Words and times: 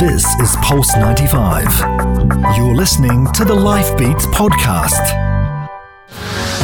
This 0.00 0.24
is 0.40 0.56
Pulse 0.62 0.96
95. 0.96 1.66
You're 2.56 2.74
listening 2.74 3.30
to 3.34 3.44
the 3.44 3.54
Life 3.54 3.98
Beats 3.98 4.24
podcast. 4.28 4.98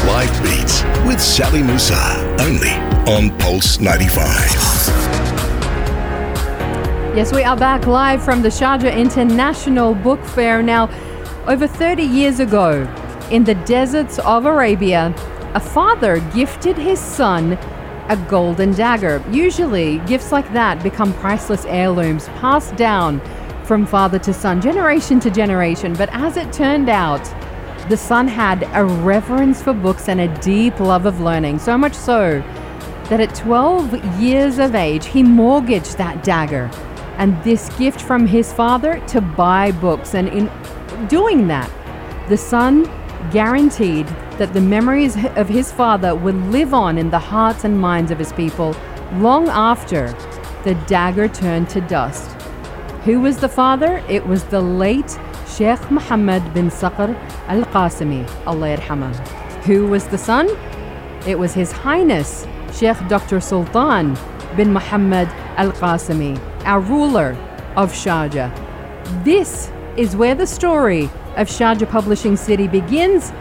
Life 0.07 0.43
Beats 0.43 0.83
with 1.07 1.21
Sally 1.21 1.63
Musa, 1.63 2.01
only 2.41 2.71
on 3.13 3.39
Pulse 3.39 3.79
95. 3.79 4.25
Yes, 7.15 7.31
we 7.31 7.43
are 7.43 7.59
back 7.59 7.87
live 7.87 8.25
from 8.25 8.41
the 8.41 8.49
Sharjah 8.49 8.97
International 8.97 9.95
Book 9.95 10.25
Fair. 10.25 10.63
Now, 10.63 10.89
over 11.47 11.67
30 11.67 12.05
years 12.05 12.41
ago, 12.41 12.91
in 13.31 13.45
the 13.45 13.57
deserts 13.67 14.19
of 14.21 14.47
Arabia, 14.47 15.15
a 15.53 15.61
father 15.61 16.21
gifted 16.33 16.79
his 16.79 16.99
son 16.99 17.59
a 18.09 18.17
golden 18.29 18.73
dagger. 18.73 19.23
Usually, 19.31 19.99
gifts 20.01 20.33
like 20.33 20.53
that 20.53 20.83
become 20.83 21.13
priceless 21.15 21.65
heirlooms 21.67 22.29
passed 22.41 22.77
down 22.77 23.21
from 23.65 23.85
father 23.87 24.19
to 24.21 24.33
son, 24.33 24.61
generation 24.61 25.19
to 25.21 25.31
generation. 25.31 25.93
But 25.95 26.09
as 26.13 26.37
it 26.37 26.53
turned 26.53 26.89
out, 26.89 27.25
the 27.89 27.97
son 27.97 28.29
had 28.29 28.69
a 28.75 28.85
reverence 28.85 29.63
for 29.63 29.73
books 29.73 30.09
and 30.09 30.21
a 30.21 30.41
deep 30.41 30.79
love 30.81 31.07
of 31.07 31.21
learning, 31.21 31.59
so 31.59 31.77
much 31.77 31.95
so 31.95 32.43
that 33.09 33.21
at 33.21 33.35
12 33.35 34.21
years 34.21 34.59
of 34.59 34.75
age, 34.75 35.07
he 35.07 35.23
mortgaged 35.23 35.97
that 35.99 36.25
dagger 36.25 36.71
and 37.19 37.43
this 37.45 37.69
gift 37.79 38.01
from 38.01 38.27
his 38.27 38.53
father 38.53 39.01
to 39.07 39.21
buy 39.21 39.73
books. 39.73 40.15
And 40.15 40.29
in 40.29 40.51
doing 41.09 41.47
that, 41.49 41.71
the 42.29 42.37
son 42.37 42.85
guaranteed 43.31 44.07
that 44.39 44.53
the 44.53 44.61
memories 44.61 45.17
of 45.37 45.49
his 45.49 45.73
father 45.73 46.15
would 46.15 46.37
live 46.53 46.75
on 46.75 46.99
in 46.99 47.11
the 47.11 47.19
hearts 47.19 47.65
and 47.65 47.81
minds 47.81 48.11
of 48.11 48.19
his 48.19 48.33
people 48.33 48.75
long 49.15 49.49
after 49.49 50.13
the 50.65 50.75
dagger 50.87 51.29
turned 51.29 51.69
to 51.71 51.81
dust. 51.83 52.31
Who 53.05 53.21
was 53.21 53.39
the 53.39 53.49
father? 53.49 54.03
It 54.09 54.27
was 54.27 54.45
the 54.45 54.61
late 54.61 55.19
Sheikh 55.47 55.91
Muhammad 55.91 56.43
bin 56.53 56.69
Saqr 56.71 57.15
al 57.47 57.63
Qasimi, 57.67 58.29
Allah 58.47 58.77
yarhamah. 58.77 59.17
Who 59.65 59.87
was 59.87 60.07
the 60.09 60.19
son? 60.19 60.49
It 61.27 61.39
was 61.39 61.55
His 61.55 61.73
Highness 61.73 62.47
Sheikh 62.73 62.99
Dr. 63.09 63.41
Sultan 63.41 64.17
bin 64.57 64.73
Muhammad 64.73 65.29
al 65.57 65.73
Qasimi, 65.73 66.39
our 66.65 66.81
ruler 66.81 67.37
of 67.77 67.93
Sharjah. 67.93 68.51
This 69.25 69.71
is 69.97 70.17
where 70.17 70.35
the 70.35 70.47
story 70.47 71.09
of 71.37 71.49
Sharjah 71.49 71.89
Publishing 71.89 72.37
City 72.37 72.67
begins 72.67 73.33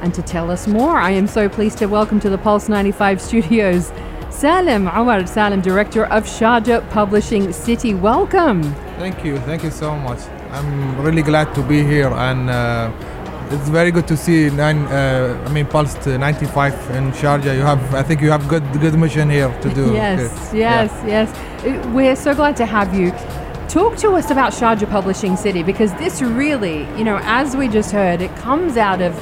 and 0.00 0.12
to 0.14 0.22
tell 0.22 0.50
us 0.50 0.66
more, 0.66 0.96
I 0.96 1.12
am 1.12 1.28
so 1.28 1.48
pleased 1.48 1.78
to 1.78 1.86
welcome 1.86 2.18
to 2.20 2.28
the 2.28 2.38
Pulse 2.38 2.68
95 2.68 3.20
studios 3.20 3.92
Salim 4.30 4.88
Omar 4.88 5.26
Salim, 5.26 5.60
Director 5.60 6.06
of 6.06 6.24
Sharjah 6.24 6.88
Publishing 6.90 7.52
City. 7.52 7.94
Welcome. 7.94 8.62
Thank 8.98 9.24
you. 9.24 9.38
Thank 9.38 9.62
you 9.62 9.70
so 9.70 9.94
much. 9.94 10.18
I'm 10.50 11.00
really 11.00 11.22
glad 11.22 11.54
to 11.54 11.62
be 11.62 11.84
here 11.84 12.08
and 12.08 12.50
uh, 12.50 12.90
it's 13.50 13.68
very 13.68 13.92
good 13.92 14.08
to 14.08 14.16
see 14.16 14.50
nine. 14.50 14.86
Uh, 14.86 15.40
I 15.46 15.52
mean, 15.52 15.66
Pulse 15.66 15.94
95 16.06 16.72
in 16.90 17.12
Sharjah. 17.12 17.54
You 17.54 17.62
have, 17.62 17.94
I 17.94 18.02
think, 18.02 18.20
you 18.20 18.30
have 18.30 18.48
good, 18.48 18.64
good 18.80 18.98
mission 18.98 19.30
here 19.30 19.56
to 19.60 19.74
do. 19.74 19.92
yes, 19.92 20.50
yes, 20.52 20.90
yeah. 21.06 21.28
yes. 21.64 21.86
We're 21.88 22.16
so 22.16 22.34
glad 22.34 22.56
to 22.56 22.66
have 22.66 22.94
you. 22.94 23.12
Talk 23.72 23.96
to 24.00 24.10
us 24.10 24.30
about 24.30 24.52
Sharjah 24.52 24.90
Publishing 24.90 25.34
City 25.34 25.62
because 25.62 25.94
this 25.94 26.20
really, 26.20 26.80
you 26.98 27.04
know, 27.04 27.18
as 27.22 27.56
we 27.56 27.68
just 27.68 27.90
heard, 27.90 28.20
it 28.20 28.36
comes 28.36 28.76
out 28.76 29.00
of 29.00 29.18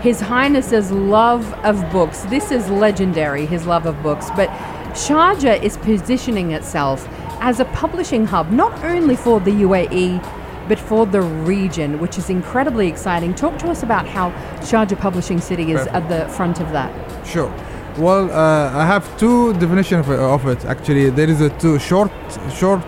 his 0.00 0.22
Highness's 0.22 0.90
love 0.90 1.52
of 1.66 1.78
books. 1.92 2.22
This 2.22 2.50
is 2.50 2.70
legendary, 2.70 3.44
his 3.44 3.66
love 3.66 3.84
of 3.84 4.02
books. 4.02 4.30
But 4.30 4.48
Sharjah 4.94 5.62
is 5.62 5.76
positioning 5.76 6.52
itself 6.52 7.06
as 7.42 7.60
a 7.60 7.66
publishing 7.66 8.24
hub, 8.24 8.50
not 8.50 8.72
only 8.82 9.16
for 9.16 9.38
the 9.38 9.50
UAE, 9.50 10.66
but 10.66 10.78
for 10.78 11.04
the 11.04 11.20
region, 11.20 11.98
which 11.98 12.16
is 12.16 12.30
incredibly 12.30 12.88
exciting. 12.88 13.34
Talk 13.34 13.58
to 13.58 13.68
us 13.68 13.82
about 13.82 14.06
how 14.06 14.30
Sharjah 14.60 14.98
Publishing 14.98 15.42
City 15.42 15.72
is 15.72 15.86
at 15.88 16.08
the 16.08 16.26
front 16.32 16.58
of 16.58 16.72
that. 16.72 16.90
Sure. 17.26 17.52
Well, 17.98 18.30
uh, 18.30 18.70
I 18.72 18.86
have 18.86 19.18
two 19.18 19.52
definitions 19.54 20.08
of 20.08 20.46
it. 20.46 20.64
Actually, 20.64 21.10
there 21.10 21.28
is 21.28 21.40
a 21.40 21.50
two 21.58 21.78
short, 21.78 22.12
short 22.54 22.82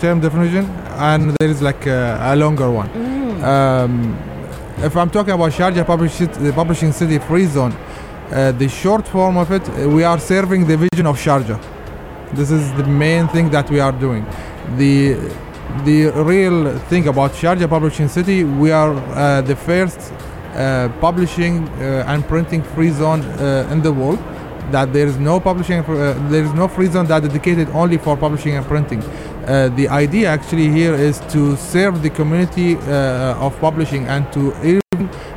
term 0.00 0.20
definition, 0.20 0.64
and 0.96 1.36
there 1.38 1.48
is 1.48 1.60
like 1.60 1.86
a, 1.86 2.18
a 2.20 2.36
longer 2.36 2.70
one. 2.70 2.88
Mm. 2.88 3.42
Um, 3.44 4.18
if 4.78 4.96
I'm 4.96 5.10
talking 5.10 5.34
about 5.34 5.52
Sharjah 5.52 5.86
publishing, 5.86 6.28
the 6.42 6.52
publishing 6.52 6.92
city 6.92 7.18
free 7.18 7.46
zone, 7.46 7.72
uh, 8.32 8.52
the 8.52 8.68
short 8.68 9.06
form 9.06 9.36
of 9.36 9.52
it, 9.52 9.68
uh, 9.68 9.88
we 9.88 10.04
are 10.04 10.18
serving 10.18 10.66
the 10.66 10.76
vision 10.76 11.06
of 11.06 11.16
Sharjah. 11.16 11.60
This 12.32 12.50
is 12.50 12.72
the 12.74 12.84
main 12.84 13.28
thing 13.28 13.50
that 13.50 13.70
we 13.70 13.78
are 13.78 13.92
doing. 13.92 14.24
The 14.78 15.14
the 15.84 16.10
real 16.24 16.78
thing 16.88 17.08
about 17.08 17.32
Sharjah 17.32 17.68
Publishing 17.68 18.08
City, 18.08 18.44
we 18.44 18.70
are 18.70 18.94
uh, 18.94 19.42
the 19.42 19.54
first 19.54 20.12
uh, 20.54 20.88
publishing 21.00 21.68
uh, 21.68 22.04
and 22.08 22.26
printing 22.26 22.62
free 22.62 22.90
zone 22.90 23.20
uh, 23.20 23.68
in 23.70 23.82
the 23.82 23.92
world. 23.92 24.18
That 24.70 24.92
there 24.92 25.06
is 25.06 25.16
no 25.18 25.38
publishing, 25.38 25.82
there 26.30 26.44
is 26.44 26.52
no 26.52 26.66
free 26.68 26.88
zone 26.88 27.06
that 27.06 27.22
dedicated 27.22 27.68
only 27.70 27.98
for 27.98 28.16
publishing 28.16 28.54
and 28.56 28.66
printing. 28.66 29.02
Uh, 29.02 29.68
the 29.76 29.88
idea 29.88 30.28
actually 30.28 30.68
here 30.68 30.94
is 30.94 31.20
to 31.28 31.56
serve 31.56 32.02
the 32.02 32.10
community 32.10 32.76
uh, 32.76 33.46
of 33.46 33.56
publishing 33.60 34.06
and 34.08 34.30
to 34.32 34.52
even 34.64 34.80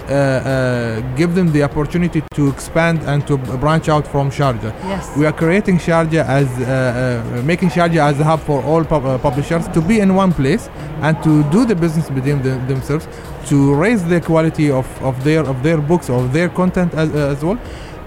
uh, 0.10 0.14
uh, 0.14 1.16
give 1.16 1.36
them 1.36 1.52
the 1.52 1.62
opportunity 1.62 2.24
to 2.34 2.50
expand 2.50 3.04
and 3.04 3.28
to 3.28 3.38
branch 3.38 3.88
out 3.88 4.08
from 4.08 4.32
Sharjah. 4.32 4.74
Yes. 4.84 5.16
We 5.16 5.28
are 5.28 5.32
creating 5.32 5.78
Sharjah 5.78 6.26
as 6.26 6.48
uh, 6.48 7.44
making 7.46 7.70
Sharjah 7.70 8.12
as 8.12 8.20
a 8.20 8.24
hub 8.24 8.40
for 8.40 8.64
all 8.64 8.84
pub- 8.84 9.22
publishers 9.22 9.68
to 9.68 9.82
be 9.82 10.00
in 10.00 10.16
one 10.16 10.34
place 10.34 10.70
and 11.02 11.22
to 11.24 11.44
do 11.52 11.66
the 11.66 11.76
business 11.76 12.10
between 12.10 12.42
the, 12.42 12.58
themselves, 12.68 13.08
to 13.50 13.76
raise 13.76 14.04
the 14.04 14.20
quality 14.22 14.72
of, 14.72 14.88
of 15.04 15.24
their 15.24 15.42
of 15.42 15.62
their 15.62 15.78
books 15.78 16.10
or 16.10 16.28
their 16.30 16.50
content 16.50 16.96
as, 16.96 17.14
as 17.14 17.44
well 17.44 17.60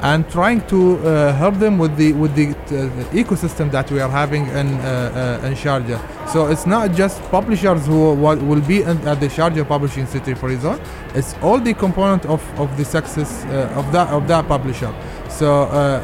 and 0.03 0.29
trying 0.29 0.61
to 0.67 0.99
uh, 0.99 1.33
help 1.35 1.55
them 1.59 1.79
with 1.79 1.97
the 1.97 2.13
with 2.15 2.35
the, 2.35 2.51
uh, 2.51 3.15
ecosystem 3.15 3.71
that 3.71 3.89
we 3.91 4.01
are 4.01 4.11
having 4.11 4.47
in 4.49 4.75
uh, 4.81 5.41
uh 5.43 5.47
in 5.47 5.55
Sharjah. 5.55 6.01
So 6.29 6.49
it's 6.49 6.67
not 6.67 6.93
just 6.93 7.23
publishers 7.31 7.87
who 7.87 8.15
will 8.15 8.61
be 8.63 8.83
at 8.85 9.21
the 9.21 9.29
Sharjah 9.29 9.67
Publishing 9.67 10.07
City 10.07 10.35
Free 10.35 10.57
Zone. 10.57 10.81
It's 11.15 11.35
all 11.43 11.61
the 11.61 11.75
component 11.75 12.27
of, 12.27 12.43
of 12.59 12.77
the 12.77 12.85
success 12.85 13.45
of 13.77 13.93
that 13.93 14.09
of 14.11 14.27
that 14.29 14.49
publisher. 14.49 14.93
So 15.29 15.47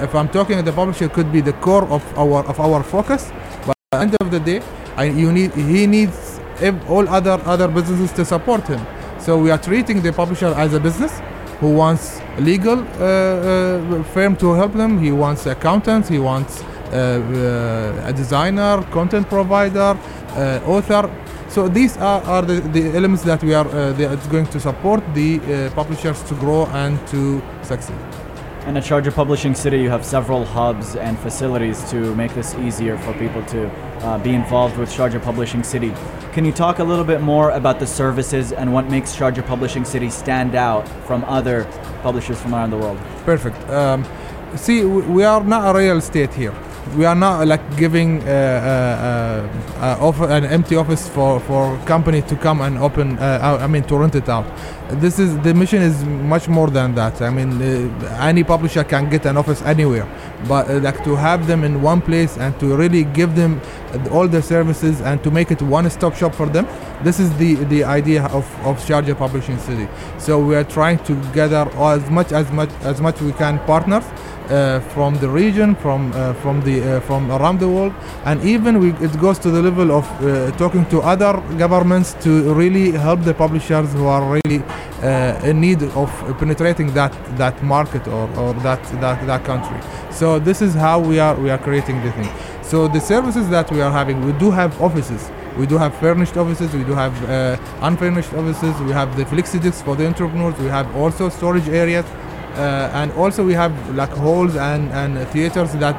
if 0.00 0.15
I'm 0.15 0.28
talking, 0.28 0.65
the 0.65 0.72
publisher 0.72 1.09
could 1.09 1.32
be 1.32 1.41
the 1.41 1.54
core 1.54 1.84
of 1.88 2.03
our 2.16 2.44
of 2.47 2.60
our 2.60 2.82
focus. 2.82 3.32
But 3.66 3.76
at 3.92 3.98
the 3.98 4.03
end 4.03 4.16
of 4.20 4.30
the 4.30 4.41
day, 4.41 4.62
I, 4.97 5.04
you 5.04 5.32
need 5.32 5.53
he 5.54 5.86
needs 5.86 6.41
all 6.88 7.09
other 7.09 7.41
other 7.47 7.69
businesses 7.69 8.12
to 8.12 8.25
support 8.25 8.66
him. 8.69 8.80
So 9.19 9.38
we 9.38 9.50
are 9.50 9.59
treating 9.59 10.03
the 10.03 10.12
publisher 10.12 10.54
as 10.54 10.72
a 10.75 10.80
business 10.80 11.12
who 11.60 11.74
wants 11.74 12.20
a 12.36 12.41
legal 12.41 12.78
uh, 12.78 12.84
uh, 12.84 14.02
firm 14.14 14.36
to 14.36 14.54
help 14.54 14.72
them. 14.74 14.98
He 14.98 15.12
wants 15.12 15.46
accountants. 15.46 16.08
He 16.08 16.19
wants 16.19 16.62
uh, 16.92 18.04
a 18.06 18.12
designer, 18.12 18.82
content 18.91 19.28
provider, 19.28 19.98
author. 20.66 21.10
So 21.48 21.66
these 21.66 21.97
are, 21.97 22.22
are 22.22 22.42
the, 22.42 22.60
the 22.60 22.94
elements 22.94 23.24
that 23.24 23.42
we 23.42 23.54
are 23.54 23.64
that's 23.94 24.26
going 24.28 24.47
to 24.47 24.60
support 24.60 25.02
the 25.14 25.70
publishers 25.74 26.22
to 26.24 26.34
grow 26.34 26.66
and 26.66 26.98
to 27.08 27.42
succeed. 27.62 28.17
And 28.68 28.76
at 28.76 28.84
Sharjah 28.84 29.14
Publishing 29.14 29.54
City, 29.54 29.78
you 29.78 29.88
have 29.88 30.04
several 30.04 30.44
hubs 30.44 30.94
and 30.94 31.18
facilities 31.20 31.90
to 31.90 32.14
make 32.14 32.34
this 32.34 32.54
easier 32.56 32.98
for 32.98 33.14
people 33.14 33.42
to 33.46 33.66
uh, 34.04 34.18
be 34.18 34.34
involved 34.34 34.76
with 34.76 34.90
Sharjah 34.90 35.22
Publishing 35.22 35.62
City. 35.62 35.94
Can 36.34 36.44
you 36.44 36.52
talk 36.52 36.78
a 36.78 36.84
little 36.84 37.06
bit 37.06 37.22
more 37.22 37.52
about 37.52 37.80
the 37.80 37.86
services 37.86 38.52
and 38.52 38.70
what 38.70 38.90
makes 38.90 39.16
Sharjah 39.16 39.46
Publishing 39.46 39.86
City 39.86 40.10
stand 40.10 40.54
out 40.54 40.86
from 41.06 41.24
other 41.24 41.64
publishers 42.02 42.38
from 42.42 42.54
around 42.54 42.68
the 42.68 42.76
world? 42.76 42.98
Perfect. 43.24 43.56
Um, 43.70 44.04
see, 44.54 44.84
we 44.84 45.24
are 45.24 45.42
not 45.42 45.74
a 45.74 45.78
real 45.78 45.96
estate 45.96 46.34
here 46.34 46.52
we 46.97 47.04
are 47.04 47.15
not 47.15 47.47
like 47.47 47.76
giving 47.76 48.22
uh, 48.22 48.26
uh, 48.26 49.81
uh, 49.81 49.97
offer 50.00 50.28
an 50.28 50.44
empty 50.44 50.76
office 50.76 51.09
for 51.09 51.41
for 51.41 51.77
company 51.86 52.22
to 52.22 52.36
come 52.36 52.60
and 52.60 52.78
open 52.78 53.18
I 53.18 53.66
mean 53.66 53.84
to 53.84 53.97
rent 53.97 54.15
it 54.15 54.28
out. 54.28 54.47
This 55.01 55.18
is 55.18 55.39
the 55.41 55.53
mission 55.54 55.83
is 55.83 56.04
much 56.04 56.48
more 56.48 56.71
than 56.71 56.95
that. 56.95 57.21
I 57.22 57.30
mean 57.30 57.60
any 58.18 58.45
publisher 58.45 58.84
can 58.84 59.09
get 59.10 59.27
an 59.27 59.36
office 59.36 59.62
anywhere. 59.62 60.07
But 60.47 60.68
like 60.83 61.03
to 61.04 61.16
have 61.16 61.47
them 61.47 61.65
in 61.65 61.83
one 61.83 62.01
place 62.01 62.36
and 62.39 62.59
to 62.60 62.77
really 62.77 63.04
give 63.04 63.34
them 63.34 63.60
all 64.10 64.28
the 64.28 64.42
services 64.42 65.01
and 65.01 65.22
to 65.24 65.30
make 65.30 65.51
it 65.51 65.60
one-stop 65.62 66.15
shop 66.15 66.34
for 66.34 66.47
them 66.47 66.66
this 67.04 67.21
is 67.21 67.33
the 67.39 67.54
the 67.65 67.84
idea 67.84 68.24
of 68.27 68.45
of 68.66 68.78
Sharjah 68.84 69.16
Publishing 69.16 69.59
City. 69.59 69.89
So 70.18 70.41
we 70.41 70.57
are 70.57 70.65
trying 70.65 70.98
to 71.04 71.15
gather 71.33 71.68
as 71.78 72.10
much 72.10 72.33
as 72.33 72.51
much 72.51 72.71
as 72.83 73.01
much 73.01 73.21
we 73.21 73.33
can 73.33 73.59
partners 73.66 74.04
uh, 74.04 74.37
from 74.95 75.15
the 75.18 75.28
region, 75.28 75.74
from 75.77 76.12
uh, 76.12 76.33
from 76.34 76.60
the 76.62 76.77
uh, 76.83 77.00
from 77.00 77.30
around 77.30 77.60
the 77.60 77.68
world, 77.68 77.92
and 78.24 78.42
even 78.42 78.78
we, 78.80 78.91
it 79.06 79.18
goes 79.21 79.39
to 79.39 79.50
the 79.50 79.62
level 79.62 79.92
of 79.92 80.04
uh, 80.22 80.50
talking 80.56 80.84
to 80.86 81.00
other 81.00 81.33
governments 81.59 82.15
to 82.24 82.54
really 82.54 82.92
help 82.92 83.22
the 83.22 83.34
publishers 83.34 83.92
who 83.92 84.06
are 84.06 84.24
really 84.36 84.62
uh, 85.03 85.41
in 85.45 85.60
need 85.60 85.83
of 85.95 86.10
penetrating 86.39 86.92
that 86.95 87.12
that 87.36 87.62
market 87.62 88.06
or, 88.09 88.28
or 88.39 88.54
that, 88.54 88.83
that 89.00 89.27
that 89.27 89.45
country. 89.45 89.78
So 90.10 90.39
this 90.39 90.62
is 90.62 90.74
how 90.74 90.98
we 91.00 91.18
are 91.18 91.34
we 91.34 91.50
are 91.50 91.59
creating 91.59 92.03
the 92.03 92.12
thing. 92.12 92.30
So 92.62 92.86
the 92.89 93.00
services 93.00 93.48
that 93.48 93.71
we 93.71 93.80
are 93.80 93.91
having, 93.91 94.24
we 94.24 94.33
do 94.33 94.50
have 94.50 94.80
offices. 94.83 95.30
We 95.56 95.66
do 95.66 95.78
have 95.78 95.97
furnished 95.97 96.36
offices. 96.36 96.72
We 96.74 96.84
do 96.84 96.92
have 96.95 97.15
uh, 97.24 97.56
unfurnished 97.80 98.33
offices. 98.34 98.78
We 98.83 98.92
have 98.92 99.16
the 99.16 99.24
flexi 99.24 99.59
for 99.83 99.97
the 99.97 100.06
entrepreneurs. 100.06 100.56
We 100.59 100.66
have 100.66 100.95
also 100.95 101.30
storage 101.30 101.68
areas, 101.68 102.04
uh, 102.04 102.37
and 102.59 103.13
also 103.13 103.45
we 103.45 103.55
have 103.55 103.72
like 103.95 104.10
halls 104.10 104.57
and, 104.57 104.91
and 104.93 105.28
theaters 105.28 105.72
that 105.75 105.97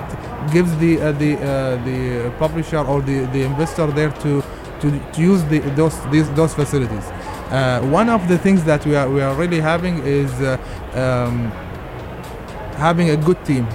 gives 0.51 0.75
the 0.77 0.99
uh, 0.99 1.11
the 1.13 1.35
uh, 1.37 1.83
the 1.85 2.31
publisher 2.37 2.79
or 2.79 3.01
the, 3.01 3.25
the 3.27 3.43
investor 3.43 3.87
there 3.87 4.11
to 4.11 4.43
to, 4.81 4.91
to 5.13 5.21
use 5.21 5.43
the, 5.45 5.59
those 5.75 5.95
these, 6.11 6.29
those 6.31 6.53
facilities. 6.53 7.05
Uh, 7.51 7.81
one 7.89 8.09
of 8.09 8.27
the 8.27 8.37
things 8.37 8.63
that 8.63 8.85
we 8.85 8.95
are 8.95 9.09
we 9.09 9.21
are 9.21 9.35
really 9.35 9.59
having 9.59 9.97
is 10.05 10.31
uh, 10.41 10.57
um, 10.93 11.51
having 12.77 13.09
a 13.09 13.17
good 13.17 13.43
team 13.45 13.65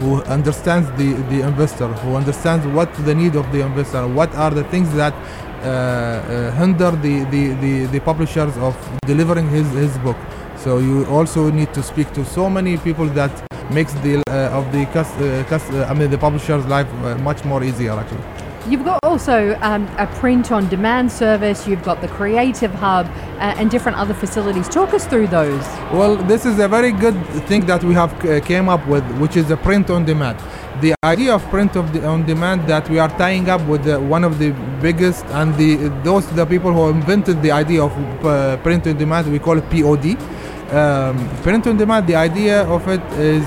who 0.00 0.22
understands 0.24 0.88
the, 0.92 1.12
the 1.28 1.42
investor, 1.46 1.86
who 1.86 2.16
understands 2.16 2.66
what 2.68 2.92
the 3.04 3.14
need 3.14 3.36
of 3.36 3.50
the 3.52 3.60
investor, 3.60 4.06
what 4.08 4.34
are 4.34 4.50
the 4.50 4.64
things 4.64 4.92
that 4.94 5.12
uh, 5.12 5.66
uh, 5.66 6.50
hinder 6.52 6.90
the, 6.90 7.24
the, 7.24 7.48
the, 7.60 7.84
the 7.86 8.00
publishers 8.00 8.56
of 8.58 8.74
delivering 9.06 9.46
his, 9.50 9.68
his 9.72 9.96
book. 9.98 10.16
So 10.64 10.78
you 10.78 11.06
also 11.06 11.50
need 11.50 11.72
to 11.72 11.82
speak 11.82 12.12
to 12.12 12.22
so 12.24 12.50
many 12.50 12.76
people 12.76 13.06
that 13.20 13.32
makes 13.72 13.94
the 14.04 14.22
uh, 14.28 14.58
of 14.58 14.70
the 14.72 14.84
cus- 14.92 15.16
uh, 15.16 15.42
cus- 15.48 15.70
uh, 15.70 15.88
I 15.88 15.94
mean 15.94 16.10
the 16.10 16.18
publisher's 16.18 16.66
life 16.66 16.86
uh, 17.02 17.16
much 17.18 17.46
more 17.46 17.64
easier 17.64 17.92
actually. 17.92 18.24
You've 18.68 18.84
got 18.84 19.00
also 19.02 19.56
um, 19.62 19.88
a 19.96 20.06
print 20.20 20.52
on 20.52 20.68
demand 20.68 21.10
service, 21.10 21.66
you've 21.66 21.82
got 21.82 22.02
the 22.02 22.08
Creative 22.08 22.70
Hub, 22.74 23.06
uh, 23.06 23.58
and 23.58 23.70
different 23.70 23.96
other 23.96 24.12
facilities. 24.12 24.68
Talk 24.68 24.92
us 24.92 25.06
through 25.06 25.28
those. 25.28 25.64
Well, 25.94 26.16
this 26.16 26.44
is 26.44 26.58
a 26.58 26.68
very 26.68 26.92
good 26.92 27.16
thing 27.48 27.64
that 27.64 27.82
we 27.82 27.94
have 27.94 28.12
uh, 28.22 28.38
came 28.42 28.68
up 28.68 28.86
with, 28.86 29.02
which 29.18 29.36
is 29.36 29.48
the 29.48 29.56
print 29.56 29.88
on 29.88 30.04
demand. 30.04 30.38
The 30.82 30.94
idea 31.04 31.34
of 31.34 31.42
print 31.48 31.74
of 31.74 31.90
the, 31.94 32.06
on 32.06 32.26
demand 32.26 32.68
that 32.68 32.88
we 32.90 32.98
are 32.98 33.08
tying 33.16 33.48
up 33.48 33.62
with 33.66 33.84
the, 33.84 33.98
one 33.98 34.24
of 34.24 34.38
the 34.38 34.50
biggest 34.82 35.24
and 35.38 35.56
the 35.56 35.88
those 36.04 36.26
the 36.36 36.44
people 36.44 36.70
who 36.72 36.90
invented 36.90 37.40
the 37.40 37.50
idea 37.52 37.82
of 37.82 37.92
uh, 38.24 38.58
print 38.58 38.86
on 38.86 38.98
demand. 38.98 39.32
We 39.32 39.38
call 39.38 39.56
it 39.56 39.68
POD. 39.70 40.18
Um, 40.72 41.28
print 41.42 41.66
on 41.66 41.76
demand. 41.76 42.06
The 42.06 42.14
idea 42.14 42.62
of 42.64 42.86
it 42.88 43.02
is 43.18 43.44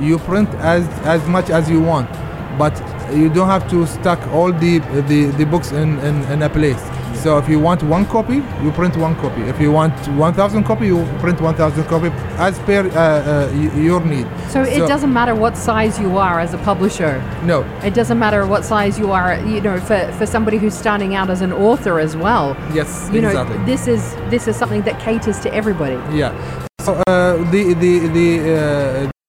you 0.00 0.18
print 0.18 0.48
as 0.54 0.86
as 1.04 1.26
much 1.28 1.50
as 1.50 1.70
you 1.70 1.80
want, 1.80 2.10
but 2.58 2.74
you 3.12 3.28
don't 3.28 3.48
have 3.48 3.68
to 3.70 3.86
stack 3.86 4.18
all 4.32 4.52
the 4.52 4.78
the, 5.08 5.26
the 5.38 5.44
books 5.46 5.70
in, 5.72 5.98
in, 6.00 6.22
in 6.32 6.42
a 6.42 6.48
place. 6.48 6.82
So 7.22 7.38
if 7.38 7.48
you 7.48 7.58
want 7.60 7.82
one 7.84 8.04
copy, 8.06 8.42
you 8.62 8.70
print 8.72 8.96
one 8.96 9.14
copy. 9.16 9.42
If 9.42 9.58
you 9.60 9.70
want 9.72 9.94
1,000 10.08 10.64
copy, 10.64 10.86
you 10.86 11.06
print 11.20 11.40
1,000 11.40 11.84
copy 11.84 12.08
as 12.36 12.58
per 12.60 12.86
uh, 12.88 13.48
uh, 13.48 13.78
your 13.78 14.04
need. 14.04 14.26
So, 14.50 14.62
it 14.62 14.80
doesn't 14.80 15.12
matter 15.12 15.34
what 15.34 15.56
size 15.56 15.98
you 15.98 16.18
are 16.18 16.38
as 16.40 16.52
a 16.52 16.58
publisher. 16.58 17.22
No, 17.44 17.62
It 17.82 17.94
doesn't 17.94 18.18
matter 18.18 18.46
what 18.46 18.64
size 18.64 18.98
you 18.98 19.10
are, 19.12 19.38
you 19.46 19.60
know, 19.62 19.80
for, 19.80 20.12
for 20.18 20.26
somebody 20.26 20.58
who's 20.58 20.76
starting 20.76 21.14
out 21.14 21.30
as 21.30 21.40
an 21.40 21.52
author 21.52 21.98
as 21.98 22.14
well. 22.14 22.56
yes, 22.74 23.08
You 23.12 23.22
know, 23.22 23.44
this 23.64 23.86
is 23.86 24.02
this 24.28 24.46
is 24.46 24.56
something 24.56 24.82
that 24.82 25.00
caters 25.00 25.38
to 25.40 25.54
everybody. 25.54 25.96
Yeah. 26.14 26.63
So 26.84 26.92
uh, 26.92 27.50
the 27.50 27.72
the 27.84 27.92
the 28.18 28.28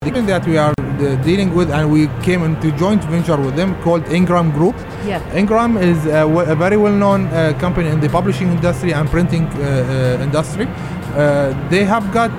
uh, 0.04 0.12
thing 0.12 0.26
that 0.26 0.46
we 0.46 0.58
are 0.58 0.74
uh, 0.78 1.16
dealing 1.24 1.56
with, 1.56 1.72
and 1.72 1.90
we 1.90 2.08
came 2.22 2.44
into 2.44 2.70
joint 2.74 3.02
venture 3.06 3.38
with 3.38 3.56
them 3.56 3.82
called 3.82 4.06
Ingram 4.10 4.52
Group. 4.52 4.76
Yeah. 5.06 5.22
Ingram 5.34 5.78
is 5.78 6.06
a, 6.06 6.28
a 6.28 6.56
very 6.56 6.76
well-known 6.76 7.28
uh, 7.28 7.58
company 7.58 7.88
in 7.88 8.02
the 8.02 8.10
publishing 8.10 8.50
industry 8.50 8.94
and 8.94 9.10
printing 9.10 9.46
uh, 9.46 10.18
uh, 10.20 10.24
industry. 10.24 10.68
Uh, 10.68 11.54
they 11.70 11.86
have 11.86 12.12
got 12.12 12.34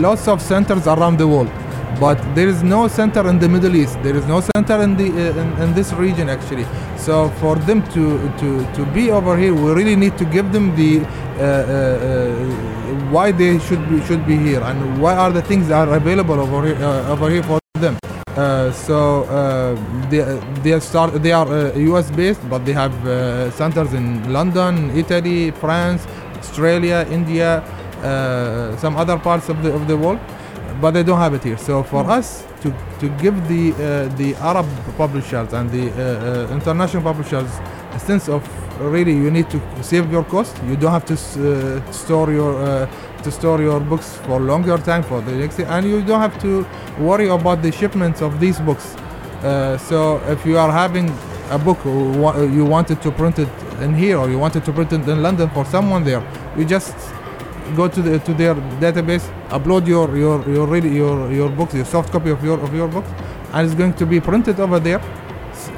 lots 0.00 0.26
of 0.28 0.40
centers 0.40 0.86
around 0.86 1.18
the 1.18 1.28
world, 1.28 1.50
but 2.00 2.18
there 2.34 2.48
is 2.48 2.62
no 2.62 2.88
center 2.88 3.28
in 3.28 3.38
the 3.38 3.48
Middle 3.48 3.74
East. 3.76 4.02
There 4.02 4.16
is 4.16 4.26
no 4.26 4.40
center 4.40 4.82
in 4.82 4.96
the 4.96 5.08
uh, 5.10 5.40
in, 5.42 5.62
in 5.62 5.74
this 5.74 5.92
region 5.92 6.28
actually. 6.28 6.66
So 6.96 7.30
for 7.40 7.56
them 7.56 7.82
to 7.94 8.04
to 8.38 8.72
to 8.74 8.86
be 8.92 9.10
over 9.10 9.36
here, 9.36 9.54
we 9.54 9.72
really 9.72 9.96
need 9.96 10.16
to 10.18 10.24
give 10.24 10.52
them 10.52 10.74
the 10.76 11.00
uh, 11.00 11.44
uh, 11.44 11.46
uh, 11.46 12.34
why 13.10 13.32
they 13.32 13.58
should 13.58 13.88
be 13.88 14.00
should 14.06 14.26
be 14.26 14.36
here 14.36 14.62
and 14.62 15.00
why 15.00 15.16
are 15.16 15.32
the 15.32 15.42
things 15.42 15.68
that 15.68 15.88
are 15.88 15.96
available 15.96 16.38
over 16.38 16.66
here 16.66 16.76
uh, 16.76 17.12
over 17.12 17.30
here 17.30 17.42
for 17.42 17.58
them. 17.80 17.98
So 18.72 19.26
they 20.10 20.22
they 20.62 20.80
start 20.80 21.22
they 21.22 21.32
are 21.32 21.48
U.S. 21.76 22.10
based, 22.10 22.48
but 22.48 22.64
they 22.64 22.72
have 22.72 22.94
centers 23.54 23.92
in 23.92 24.32
London, 24.32 24.90
Italy, 24.96 25.50
France, 25.52 26.06
Australia, 26.38 27.06
India, 27.10 27.62
some 28.78 28.96
other 28.96 29.18
parts 29.18 29.48
of 29.48 29.62
the 29.62 29.72
of 29.72 29.86
the 29.88 29.96
world, 29.96 30.20
but 30.82 30.90
they 30.90 31.04
don't 31.04 31.20
have 31.20 31.32
it 31.32 31.44
here. 31.44 31.56
So 31.56 31.84
for 31.84 32.04
us 32.10 32.44
to 32.62 32.68
to 33.00 33.08
give 33.22 33.36
the 33.48 33.64
uh, 33.72 34.16
the 34.16 34.34
Arab 34.50 34.66
publishers 34.96 35.52
and 35.52 35.70
the 35.70 35.84
uh, 35.90 36.48
uh, 36.50 36.54
international 36.58 37.02
publishers 37.04 37.48
a 37.94 38.00
sense 38.00 38.28
of 38.28 38.42
really 38.80 39.12
you 39.12 39.30
need 39.30 39.48
to 39.50 39.60
save 39.80 40.10
your 40.10 40.24
cost. 40.24 40.56
You 40.66 40.76
don't 40.76 40.90
have 40.98 41.06
to 41.12 41.14
uh, 41.14 41.92
store 41.92 42.32
your 42.32 42.52
uh, 42.60 43.22
to 43.22 43.30
store 43.30 43.62
your 43.62 43.78
books 43.80 44.16
for 44.26 44.40
longer 44.40 44.76
time 44.78 45.04
for 45.04 45.20
the 45.20 45.32
next 45.32 45.60
and 45.60 45.86
you 45.86 46.02
don't 46.02 46.20
have 46.20 46.36
to 46.42 46.66
worry 46.98 47.28
about 47.28 47.62
the 47.62 47.70
shipments 47.70 48.20
of 48.20 48.40
these 48.40 48.58
books. 48.58 48.96
So 49.88 50.20
if 50.34 50.44
you 50.46 50.58
are 50.58 50.72
having 50.72 51.06
a 51.50 51.58
book 51.58 51.78
you 52.56 52.64
wanted 52.64 52.98
to 53.02 53.10
print 53.10 53.38
it 53.38 53.48
in 53.80 53.94
here 53.94 54.16
or 54.18 54.28
you 54.30 54.38
wanted 54.38 54.64
to 54.64 54.72
print 54.72 54.92
it 54.92 55.08
in 55.08 55.22
London 55.22 55.48
for 55.50 55.64
someone 55.64 56.02
there, 56.04 56.22
you 56.56 56.64
just 56.64 56.94
go 57.76 57.88
to 57.88 58.02
the 58.02 58.18
to 58.20 58.34
their 58.34 58.54
database, 58.80 59.24
upload 59.48 59.86
your 59.86 60.16
your 60.16 60.48
your 60.48 60.66
really 60.66 60.94
your 60.94 61.30
your 61.32 61.48
books, 61.48 61.74
your 61.74 61.84
soft 61.84 62.12
copy 62.12 62.30
of 62.30 62.42
your 62.44 62.58
of 62.60 62.74
your 62.74 62.88
books, 62.88 63.08
and 63.52 63.66
it's 63.66 63.74
going 63.74 63.94
to 63.94 64.06
be 64.06 64.20
printed 64.20 64.60
over 64.60 64.78
there, 64.80 65.00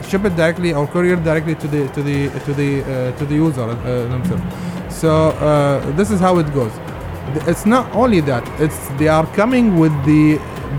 ship 0.08 0.24
it 0.24 0.36
directly 0.36 0.72
or 0.72 0.86
courier 0.86 1.16
directly 1.16 1.54
to 1.54 1.68
the 1.68 1.88
to 1.88 2.02
the 2.02 2.28
to 2.46 2.54
the 2.54 2.82
uh, 2.82 3.18
to 3.18 3.26
the 3.26 3.34
user 3.34 3.62
uh, 3.62 4.08
themselves. 4.08 4.42
So 4.88 5.28
uh, 5.30 5.90
this 5.92 6.10
is 6.10 6.20
how 6.20 6.38
it 6.38 6.52
goes. 6.54 6.72
It's 7.48 7.66
not 7.66 7.92
only 7.94 8.20
that; 8.20 8.44
it's 8.60 8.88
they 8.98 9.08
are 9.08 9.26
coming 9.34 9.78
with 9.78 9.92
the 10.04 10.38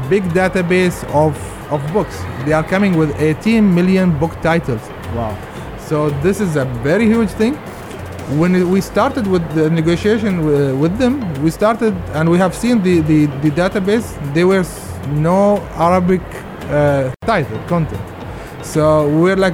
big 0.09 0.23
database 0.29 1.03
of 1.13 1.35
of 1.71 1.81
books. 1.93 2.17
They 2.45 2.53
are 2.53 2.63
coming 2.63 2.95
with 2.95 3.19
18 3.19 3.73
million 3.73 4.17
book 4.19 4.31
titles. 4.41 4.81
Wow. 5.15 5.37
So 5.79 6.09
this 6.21 6.39
is 6.39 6.55
a 6.55 6.65
very 6.83 7.05
huge 7.05 7.29
thing. 7.29 7.57
When 8.29 8.71
we 8.71 8.81
started 8.81 9.27
with 9.27 9.47
the 9.53 9.69
negotiation 9.69 10.43
with 10.79 10.97
them, 10.97 11.21
we 11.43 11.51
started 11.51 11.93
and 12.15 12.27
we 12.27 12.39
have 12.39 12.55
seen 12.55 12.81
the, 12.81 13.01
the, 13.01 13.27
the 13.27 13.51
database. 13.51 14.17
There 14.33 14.47
was 14.47 14.67
no 15.09 15.57
Arabic 15.75 16.21
uh, 16.63 17.13
title 17.21 17.59
content. 17.67 18.01
So 18.63 19.07
we're 19.07 19.35
like, 19.35 19.53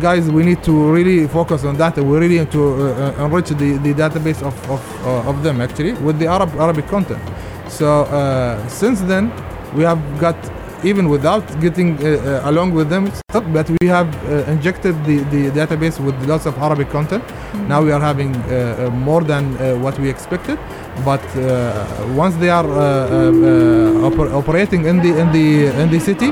guys, 0.00 0.30
we 0.30 0.44
need 0.44 0.64
to 0.64 0.72
really 0.90 1.28
focus 1.28 1.64
on 1.64 1.76
that. 1.76 1.98
We 1.98 2.16
really 2.16 2.38
need 2.38 2.50
to 2.52 2.62
uh, 2.64 3.14
uh, 3.18 3.26
enrich 3.26 3.48
the, 3.50 3.76
the 3.76 3.92
database 3.92 4.42
of, 4.42 4.70
of, 4.70 5.06
uh, 5.06 5.28
of 5.28 5.42
them 5.42 5.60
actually 5.60 5.92
with 5.92 6.18
the 6.18 6.26
Arab 6.26 6.54
Arabic 6.54 6.86
content. 6.88 7.22
So 7.68 8.04
uh, 8.04 8.66
since 8.66 9.02
then, 9.02 9.30
we 9.74 9.82
have 9.82 10.00
got 10.18 10.36
even 10.84 11.08
without 11.08 11.44
getting 11.60 11.96
uh, 11.98 12.06
uh, 12.44 12.50
along 12.50 12.72
with 12.74 12.88
them, 12.88 13.10
but 13.52 13.68
we 13.80 13.86
have 13.88 14.08
uh, 14.26 14.50
injected 14.50 14.94
the, 15.04 15.18
the 15.34 15.50
database 15.50 15.98
with 15.98 16.14
lots 16.28 16.46
of 16.46 16.56
Arabic 16.58 16.90
content. 16.90 17.24
Now 17.68 17.82
we 17.82 17.90
are 17.92 18.00
having 18.00 18.34
uh, 18.36 18.90
more 18.92 19.22
than 19.22 19.44
uh, 19.56 19.76
what 19.76 19.98
we 19.98 20.08
expected. 20.10 20.58
But 21.04 21.24
uh, 21.36 21.84
once 22.14 22.36
they 22.36 22.50
are 22.50 22.66
uh, 22.66 22.76
uh, 22.76 22.78
uh, 22.78 24.08
oper- 24.08 24.32
operating 24.32 24.84
in 24.86 24.96
the 25.04 25.18
in 25.18 25.32
the 25.32 25.46
in 25.82 25.90
the 25.90 25.98
city, 25.98 26.30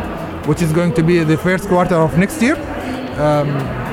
which 0.48 0.62
is 0.62 0.72
going 0.72 0.92
to 0.94 1.02
be 1.02 1.24
the 1.24 1.36
first 1.36 1.68
quarter 1.68 1.96
of 1.96 2.16
next 2.16 2.40
year, 2.42 2.56
um, 3.18 3.48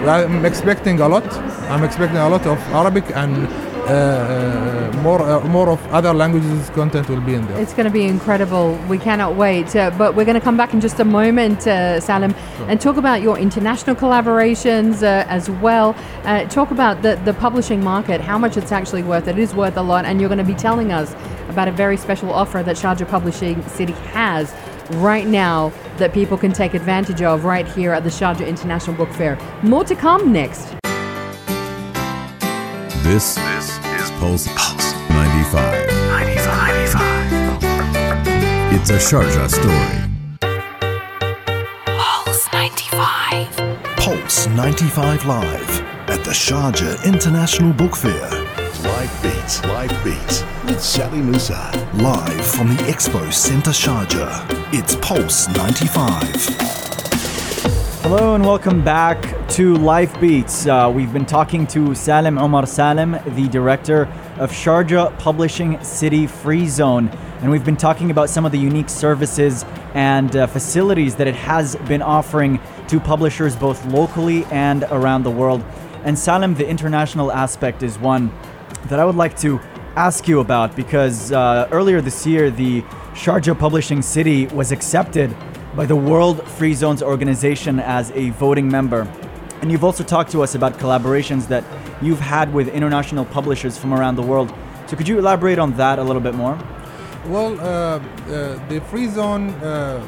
I'm 0.08 0.46
expecting 0.46 1.00
a 1.01 1.08
lot. 1.08 1.25
I'm 1.72 1.84
expecting 1.84 2.18
a 2.18 2.30
lot 2.30 2.46
of 2.46 2.58
Arabic 2.74 3.06
and 3.16 3.48
uh, 3.89 4.91
uh, 4.93 5.01
more 5.01 5.22
uh, 5.22 5.43
more 5.46 5.69
of 5.69 5.86
other 5.88 6.13
languages 6.13 6.69
content 6.69 7.10
will 7.10 7.22
be 7.22 7.34
in 7.34 7.46
there. 7.48 7.60
It's 7.60 7.74
going 7.74 7.86
to 7.86 7.91
be 7.91 8.05
incredible. 8.05 8.77
We 8.88 8.98
cannot 8.98 9.36
wait. 9.36 9.75
Uh, 9.75 9.91
but 9.98 10.15
we're 10.15 10.25
going 10.25 10.39
to 10.39 10.43
come 10.43 10.58
back 10.58 10.74
in 10.74 10.81
just 10.81 11.00
a 11.00 11.05
moment, 11.05 11.65
uh, 11.65 12.00
Salim, 12.00 12.36
and 12.67 12.79
talk 12.79 12.98
about 12.98 13.22
your 13.22 13.38
international 13.38 13.96
collaborations 13.96 15.01
uh, 15.01 15.25
as 15.27 15.50
well. 15.50 15.96
Uh, 16.24 16.46
talk 16.46 16.72
about 16.72 17.01
the, 17.01 17.15
the 17.25 17.34
publishing 17.34 17.84
market, 17.84 18.22
how 18.22 18.38
much 18.38 18.58
it's 18.58 18.72
actually 18.72 19.03
worth. 19.03 19.27
It 19.27 19.39
is 19.39 19.55
worth 19.55 19.77
a 19.77 19.81
lot. 19.81 20.05
And 20.05 20.19
you're 20.19 20.29
going 20.29 20.38
to 20.38 20.43
be 20.43 20.53
telling 20.53 20.91
us 20.91 21.13
about 21.50 21.67
a 21.67 21.72
very 21.72 21.98
special 21.98 22.31
offer 22.31 22.62
that 22.63 22.75
Sharjah 22.75 23.08
Publishing 23.08 23.62
City 23.63 23.93
has 24.13 24.53
right 24.98 25.27
now 25.27 25.72
that 25.98 26.13
people 26.13 26.38
can 26.38 26.51
take 26.51 26.74
advantage 26.74 27.22
of 27.22 27.43
right 27.46 27.67
here 27.67 27.93
at 27.93 28.03
the 28.03 28.10
Sharjah 28.10 28.48
International 28.48 28.96
Book 28.96 29.12
Fair. 29.13 29.38
More 29.63 29.84
to 29.84 29.96
come 29.96 30.31
next. 30.31 30.75
This, 33.03 33.36
this 34.20 34.48
is 34.48 34.48
Pulse, 34.48 34.48
Pulse 34.56 34.94
95. 35.10 35.88
95. 35.90 37.60
It's 38.74 38.90
a 38.90 38.98
Sharjah 38.98 39.50
story. 39.50 40.00
Pulse 41.98 42.48
95. 42.54 43.48
Pulse 43.98 44.48
95 44.48 45.26
Live 45.26 45.82
at 46.10 46.24
the 46.24 46.32
Sharjah 46.32 47.04
International 47.06 47.74
Book 47.74 47.96
Fair. 47.96 48.30
Live 48.84 49.24
beats, 49.24 49.64
live 49.66 50.04
beats 50.04 50.44
with 50.66 50.82
Sally 50.82 51.22
Musa. 51.22 51.72
Live 51.96 52.46
from 52.46 52.70
the 52.70 52.84
Expo 52.84 53.32
Centre 53.34 53.72
Sharjah. 53.72 54.46
It's 54.74 54.96
Pulse 54.96 55.48
95. 55.56 56.88
Hello 58.01 58.34
and 58.34 58.46
welcome 58.46 58.82
back 58.82 59.50
to 59.50 59.75
Life 59.75 60.22
Beats. 60.22 60.65
Uh, 60.65 60.89
we've 60.96 61.12
been 61.12 61.25
talking 61.25 61.68
to 61.68 61.94
Salim 61.94 62.38
Omar 62.38 62.65
Salim, 62.65 63.12
the 63.36 63.50
director 63.50 64.03
of 64.38 64.51
Sharjah 64.51 65.20
Publishing 65.20 65.84
City 65.84 66.25
Free 66.25 66.65
Zone, 66.65 67.10
and 67.41 67.51
we've 67.51 67.65
been 67.65 67.75
talking 67.75 68.10
about 68.10 68.29
some 68.29 68.46
of 68.46 68.53
the 68.53 68.58
unique 68.58 68.88
services 68.88 69.65
and 69.96 70.34
uh, 70.34 70.48
facilities 70.48 71.15
that 71.15 71.27
it 71.27 71.36
has 71.36 71.75
been 71.89 72.01
offering 72.01 72.62
to 72.88 73.01
publishers 73.01 73.58
both 73.58 73.86
locally 73.88 74.46
and 74.46 74.84
around 74.91 75.24
the 75.24 75.32
world. 75.32 75.62
And 76.06 76.18
Salim, 76.18 76.53
the 76.56 76.65
international 76.65 77.34
aspect 77.34 77.84
is 77.84 78.00
one 78.00 78.32
that 78.86 79.01
I 79.01 79.03
would 79.03 79.18
like 79.18 79.38
to 79.39 79.60
ask 79.98 80.25
you 80.25 80.39
about 80.39 80.74
because 80.74 81.34
uh, 81.34 81.68
earlier 81.70 82.00
this 82.00 82.25
year, 82.25 82.50
the 82.50 82.82
Sharjah 83.13 83.60
Publishing 83.60 84.01
City 84.01 84.48
was 84.48 84.72
accepted 84.72 85.36
by 85.76 85.86
the 85.86 85.96
World 85.96 86.46
Free 86.48 86.74
Zones 86.74 87.04
Organization 87.04 87.80
as 87.80 88.12
a 88.12 88.32
voting 88.32 88.70
member. 88.70 89.08
And 89.62 89.72
you've 89.72 89.84
also 89.84 90.04
talked 90.04 90.32
to 90.32 90.42
us 90.42 90.56
about 90.56 90.74
collaborations 90.74 91.48
that 91.48 91.64
you've 92.02 92.20
had 92.20 92.54
with 92.54 92.70
international 92.70 93.26
publishers 93.26 93.78
from 93.78 93.94
around 93.94 94.16
the 94.16 94.22
world. 94.22 94.54
So 94.88 94.96
could 94.96 95.08
you 95.08 95.20
elaborate 95.20 95.60
on 95.60 95.76
that 95.78 96.00
a 96.00 96.04
little 96.04 96.22
bit 96.22 96.34
more? 96.34 96.58
Well, 97.28 97.60
uh, 97.60 97.64
uh, 97.64 98.68
the 98.70 98.82
free 98.90 99.08
zone 99.08 99.50
uh, 99.62 100.02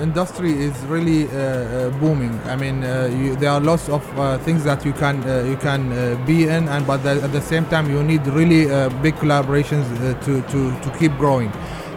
industry 0.00 0.52
is 0.52 0.76
really 0.86 1.28
uh, 1.28 1.30
uh, 1.30 1.90
booming. 2.00 2.38
I 2.46 2.56
mean, 2.56 2.82
uh, 2.82 3.06
you, 3.06 3.36
there 3.36 3.50
are 3.50 3.60
lots 3.60 3.88
of 3.88 4.02
things 4.42 4.64
that 4.64 4.84
you 4.84 4.92
can 4.92 5.16
you 5.48 5.56
can 5.56 6.26
be 6.26 6.44
in, 6.44 6.68
and 6.68 6.86
but 6.86 6.98
the, 6.98 7.22
at 7.22 7.32
the 7.32 7.40
same 7.40 7.64
time, 7.66 7.88
you 7.88 8.02
need 8.02 8.26
really 8.26 8.66
big 9.00 9.14
collaborations 9.14 9.86
to, 10.24 10.42
to 10.42 10.80
to 10.80 10.98
keep 10.98 11.16
growing. 11.16 11.52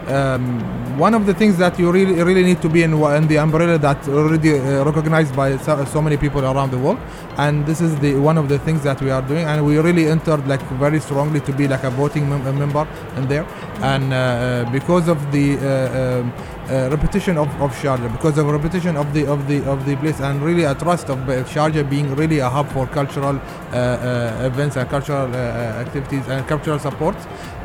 Um, 0.08 0.98
one 0.98 1.14
of 1.14 1.26
the 1.26 1.34
things 1.34 1.58
that 1.58 1.78
you 1.78 1.92
really 1.92 2.14
really 2.24 2.44
need 2.44 2.62
to 2.62 2.70
be 2.70 2.82
in, 2.84 2.94
in 2.94 3.28
the 3.28 3.38
umbrella 3.38 3.78
that's 3.78 4.08
already 4.08 4.58
uh, 4.58 4.86
recognized 4.86 5.36
by 5.36 5.58
so, 5.58 5.84
so 5.86 6.02
many 6.02 6.18
people 6.18 6.42
around 6.46 6.72
the 6.72 6.78
world, 6.78 6.98
and 7.38 7.66
this 7.66 7.82
is 7.82 7.94
the 8.00 8.16
one 8.16 8.38
of 8.38 8.48
the 8.48 8.58
things 8.60 8.84
that 8.84 9.02
we 9.02 9.12
are 9.12 9.22
doing, 9.22 9.46
and 9.46 9.66
we 9.66 9.78
really 9.78 10.08
entered 10.08 10.48
like 10.48 10.62
very 10.80 11.00
strongly 11.02 11.42
to 11.42 11.52
be 11.52 11.68
like 11.68 11.84
a 11.84 11.90
voting 11.90 12.30
mem- 12.30 12.58
member 12.58 12.88
in 13.18 13.28
there, 13.28 13.46
and 13.82 14.14
uh, 14.14 14.70
because 14.72 15.10
of 15.10 15.20
the 15.34 15.58
uh, 15.58 16.22
um, 16.22 16.34
uh, 16.70 16.90
repetition 16.90 17.38
of, 17.38 17.48
of 17.62 17.72
Sharjah, 17.72 18.12
because 18.12 18.38
of 18.38 18.48
repetition 18.48 18.98
of 18.98 19.14
the 19.14 19.26
of 19.28 19.48
the 19.48 19.64
of 19.70 19.86
the 19.86 19.96
place, 19.96 20.20
and 20.20 20.42
really 20.42 20.64
a 20.64 20.76
trust 20.76 21.10
of 21.10 21.18
uh, 21.30 21.44
Sharjah 21.44 21.90
being 21.90 22.16
really 22.16 22.40
a 22.40 22.50
hub 22.50 22.70
for 22.72 22.88
cultural 22.88 23.36
uh, 23.38 23.76
uh, 23.76 24.46
events 24.46 24.76
and 24.76 24.90
cultural 24.90 25.28
uh, 25.34 25.38
uh, 25.38 25.84
activities 25.86 26.28
and 26.28 26.48
cultural 26.48 26.80
support. 26.80 27.16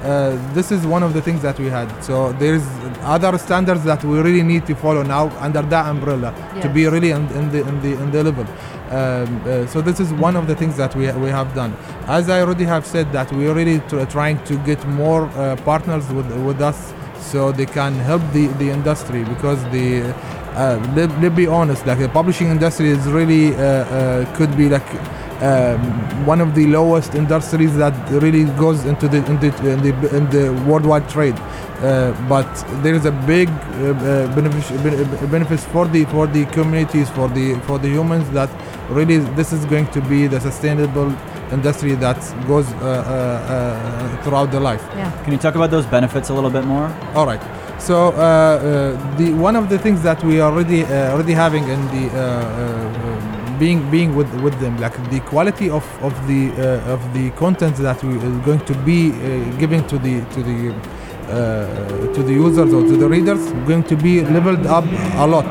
Uh, 0.02 0.36
this 0.52 0.72
is 0.72 0.84
one 0.86 1.02
of 1.02 1.14
the 1.14 1.22
things 1.22 1.42
that 1.42 1.58
we 1.58 1.66
had. 1.66 1.88
So 2.02 2.32
there 2.32 2.54
is 2.54 2.66
other 3.02 3.38
standards 3.38 3.84
that 3.84 4.02
we 4.04 4.18
really 4.18 4.42
need 4.42 4.66
to 4.66 4.74
follow 4.74 5.02
now 5.02 5.30
under 5.38 5.62
that 5.62 5.86
umbrella 5.86 6.34
to 6.60 6.68
be 6.68 6.86
really 6.86 7.10
in, 7.10 7.28
in 7.32 7.50
the 7.50 7.60
in 7.68 7.80
the 7.82 7.92
in 8.02 8.10
the 8.10 8.24
level. 8.24 8.46
Um, 8.90 9.68
so 9.68 9.80
this 9.80 10.00
is 10.00 10.12
one 10.12 10.36
of 10.36 10.46
the 10.46 10.54
things 10.54 10.76
that 10.76 10.94
we 10.94 11.10
we 11.12 11.30
have 11.30 11.54
done. 11.54 11.74
As 12.06 12.28
I 12.28 12.40
already 12.40 12.64
have 12.64 12.84
said, 12.84 13.12
that 13.12 13.32
we 13.32 13.46
are 13.48 13.54
really 13.54 13.78
tr- 13.88 14.04
trying 14.04 14.42
to 14.44 14.56
get 14.58 14.84
more 14.86 15.26
uh, 15.26 15.56
partners 15.64 16.08
with 16.12 16.30
with 16.46 16.60
us 16.60 16.92
so 17.22 17.52
they 17.52 17.66
can 17.66 17.94
help 17.94 18.22
the 18.32 18.46
the 18.58 18.68
industry 18.70 19.24
because 19.24 19.62
the 19.70 19.88
uh, 20.54 20.76
let, 20.96 21.08
let's 21.20 21.34
be 21.34 21.46
honest 21.46 21.86
like 21.86 21.98
the 21.98 22.08
publishing 22.08 22.48
industry 22.48 22.88
is 22.90 23.06
really 23.06 23.54
uh, 23.54 23.60
uh, 23.60 24.36
could 24.36 24.54
be 24.56 24.68
like 24.68 24.88
um, 25.42 25.80
one 26.24 26.40
of 26.40 26.54
the 26.54 26.66
lowest 26.66 27.14
industries 27.14 27.76
that 27.76 27.94
really 28.10 28.44
goes 28.60 28.84
into 28.84 29.08
the 29.08 29.18
in 29.26 29.40
the, 29.40 29.50
in 29.72 29.82
the, 29.82 30.16
in 30.16 30.30
the 30.30 30.64
worldwide 30.64 31.08
trade. 31.08 31.34
Uh, 31.80 32.12
but 32.28 32.46
there 32.84 32.94
is 32.94 33.06
a 33.06 33.10
big 33.10 33.48
uh, 33.48 33.90
uh, 33.90 34.36
benefits 35.26 35.64
for 35.64 35.88
the 35.88 36.04
for 36.06 36.28
the 36.28 36.44
communities 36.46 37.10
for 37.10 37.28
the 37.30 37.58
for 37.66 37.76
the 37.80 37.88
humans 37.88 38.30
that 38.30 38.48
really 38.90 39.18
this 39.34 39.52
is 39.52 39.64
going 39.64 39.86
to 39.88 40.00
be 40.02 40.28
the 40.28 40.40
sustainable 40.40 41.10
industry 41.52 41.94
that 42.06 42.18
goes 42.46 42.66
uh, 42.72 42.76
uh, 42.76 42.84
uh, 42.84 44.22
throughout 44.24 44.50
the 44.50 44.60
life 44.60 44.84
Yeah. 44.96 45.10
Can 45.24 45.32
you 45.34 45.38
talk 45.38 45.54
about 45.54 45.70
those 45.70 45.86
benefits 45.86 46.26
a 46.30 46.34
little 46.34 46.50
bit 46.50 46.64
more? 46.74 46.88
all 47.14 47.26
right. 47.26 47.42
So 47.78 47.96
uh, 47.96 48.12
uh, 48.12 49.16
the 49.18 49.28
one 49.48 49.56
of 49.56 49.68
the 49.68 49.78
things 49.84 50.02
that 50.08 50.22
we 50.28 50.34
are 50.40 50.52
already 50.52 50.80
uh, 50.84 51.12
already 51.14 51.32
having 51.44 51.64
in 51.74 51.80
the 51.94 52.04
uh, 52.14 52.20
uh, 52.20 53.58
being 53.58 53.80
being 53.90 54.10
with 54.18 54.30
with 54.44 54.56
them, 54.60 54.74
like 54.84 54.96
the 55.10 55.20
quality 55.32 55.68
of 55.78 55.84
of 56.08 56.14
the 56.30 56.42
uh, 56.52 56.94
of 56.94 57.00
the 57.16 57.30
content 57.42 57.74
that 57.86 57.98
we 58.04 58.14
are 58.26 58.38
going 58.48 58.62
to 58.70 58.74
be 58.90 58.98
uh, 59.10 59.16
giving 59.62 59.82
to 59.92 59.96
the 59.98 60.14
to 60.34 60.40
the 60.48 60.56
uh, 60.70 62.14
to 62.14 62.20
the 62.28 62.32
users 62.44 62.70
or 62.76 62.82
to 62.90 62.96
the 63.02 63.08
readers, 63.08 63.42
going 63.70 63.82
to 63.92 63.96
be 63.96 64.14
leveled 64.36 64.64
up 64.66 64.84
a 65.24 65.26
lot. 65.26 65.46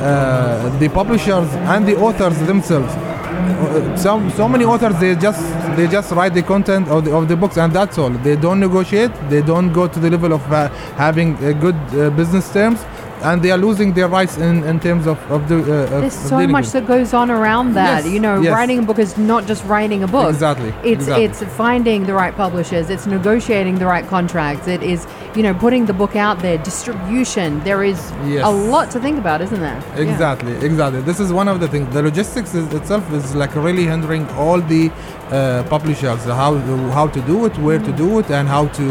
Uh, 0.00 0.68
the 0.82 0.88
publishers 1.00 1.48
and 1.72 1.86
the 1.86 1.96
authors 2.06 2.36
themselves 2.50 2.92
uh, 3.40 3.96
so 3.96 4.28
so 4.30 4.48
many 4.48 4.64
authors 4.64 4.98
they 5.00 5.14
just 5.16 5.42
they 5.76 5.86
just 5.86 6.12
write 6.12 6.34
the 6.34 6.42
content 6.42 6.88
of 6.88 7.04
the, 7.04 7.14
of 7.14 7.28
the 7.28 7.36
books 7.36 7.56
and 7.56 7.72
that's 7.72 7.98
all. 7.98 8.10
They 8.10 8.36
don't 8.36 8.60
negotiate. 8.60 9.12
They 9.28 9.42
don't 9.42 9.72
go 9.72 9.88
to 9.88 9.98
the 9.98 10.10
level 10.10 10.32
of 10.32 10.52
uh, 10.52 10.68
having 10.96 11.36
uh, 11.36 11.52
good 11.52 11.76
uh, 11.94 12.10
business 12.10 12.52
terms 12.52 12.84
and 13.22 13.42
they 13.42 13.50
are 13.50 13.58
losing 13.58 13.92
their 13.92 14.08
rights 14.08 14.36
in, 14.38 14.64
in 14.64 14.80
terms 14.80 15.06
of, 15.06 15.18
of 15.30 15.48
the 15.48 15.58
uh, 15.60 16.00
There's 16.00 16.16
of 16.16 16.28
so 16.28 16.46
much 16.46 16.64
with- 16.64 16.72
that 16.72 16.86
goes 16.86 17.12
on 17.14 17.30
around 17.30 17.74
that. 17.74 18.04
Yes, 18.04 18.12
You 18.12 18.20
know, 18.20 18.40
yes. 18.40 18.52
writing 18.52 18.78
a 18.78 18.82
book 18.82 18.98
is 18.98 19.16
not 19.18 19.46
just 19.46 19.64
writing 19.66 20.02
a 20.02 20.08
book. 20.08 20.28
Exactly, 20.30 20.70
It's 20.82 21.02
exactly. 21.08 21.24
it's 21.24 21.42
finding 21.56 22.04
the 22.06 22.14
right 22.14 22.34
publishers. 22.34 22.90
It's 22.90 23.06
negotiating 23.06 23.78
the 23.78 23.86
right 23.86 24.06
contracts. 24.06 24.66
It 24.68 24.82
is 24.82 25.06
you 25.36 25.42
know 25.42 25.54
putting 25.54 25.86
the 25.86 25.92
book 25.92 26.16
out 26.16 26.38
there. 26.40 26.58
Distribution. 26.58 27.60
There 27.64 27.82
is 27.84 28.00
Yes. 28.26 28.44
a 28.44 28.50
lot 28.50 28.90
to 28.92 28.98
think 29.00 29.18
about, 29.18 29.40
isn't 29.46 29.60
there? 29.60 29.80
Yeah. 29.96 30.02
Exactly, 30.10 30.52
exactly. 30.68 31.00
This 31.02 31.20
is 31.20 31.32
one 31.32 31.48
of 31.48 31.60
the 31.60 31.68
things. 31.68 31.92
The 31.94 32.02
logistics 32.02 32.54
is, 32.54 32.66
itself 32.74 33.04
is 33.12 33.34
like 33.34 33.54
really 33.54 33.86
hindering 33.86 34.28
all 34.30 34.60
the 34.60 34.90
uh, 34.90 35.62
publishers 35.74 36.24
how 36.24 36.52
how 36.98 37.06
to 37.16 37.20
do 37.32 37.36
it, 37.46 37.54
where 37.58 37.78
to 37.88 37.92
do 37.92 38.18
it, 38.20 38.28
and 38.30 38.48
how 38.48 38.64
to 38.78 38.84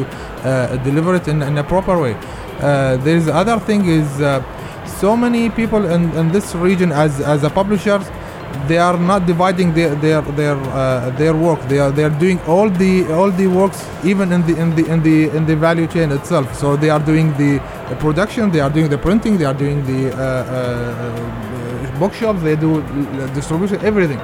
deliver 0.84 1.16
it 1.16 1.28
in, 1.28 1.42
in 1.42 1.58
a 1.58 1.64
proper 1.64 2.00
way. 2.00 2.16
Uh, 2.60 2.98
there 2.98 3.16
is 3.16 3.28
other 3.30 3.58
thing 3.58 3.86
is 3.86 4.20
uh, 4.20 4.44
so 4.86 5.16
many 5.16 5.50
people 5.50 5.86
in, 5.86 6.12
in 6.18 6.32
this 6.32 6.54
region 6.56 6.92
as 6.92 7.22
as 7.22 7.44
a 7.44 7.50
publishers. 7.50 8.06
They 8.68 8.78
are 8.78 8.98
not 8.98 9.26
dividing 9.26 9.74
their 9.74 9.96
their 9.96 10.22
their 10.22 10.56
uh, 10.56 11.12
their 11.12 11.36
work. 11.36 11.62
They 11.70 11.80
are 11.80 11.92
they 11.92 12.04
are 12.04 12.10
doing 12.10 12.40
all 12.48 12.70
the 12.70 13.12
all 13.14 13.32
the 13.32 13.48
works 13.48 13.88
even 14.04 14.34
in 14.34 14.46
the 14.46 14.58
in 14.58 14.76
the 14.76 14.86
in 14.88 15.04
the 15.04 15.30
in 15.38 15.46
the 15.46 15.56
value 15.56 15.88
chain 15.88 16.12
itself. 16.12 16.54
So 16.56 16.76
they 16.76 16.90
are 16.90 17.00
doing 17.00 17.32
the 17.38 17.60
uh, 17.62 17.96
production, 17.96 18.52
they 18.52 18.60
are 18.60 18.70
doing 18.70 18.90
the 18.90 18.98
printing, 18.98 19.38
they 19.38 19.46
are 19.46 19.54
doing 19.54 19.86
the 19.86 20.12
uh, 20.12 20.18
uh, 20.18 21.40
uh, 21.86 22.00
bookshops, 22.00 22.42
they 22.42 22.56
do 22.56 22.82
uh, 22.82 23.34
distribution, 23.34 23.80
everything. 23.86 24.20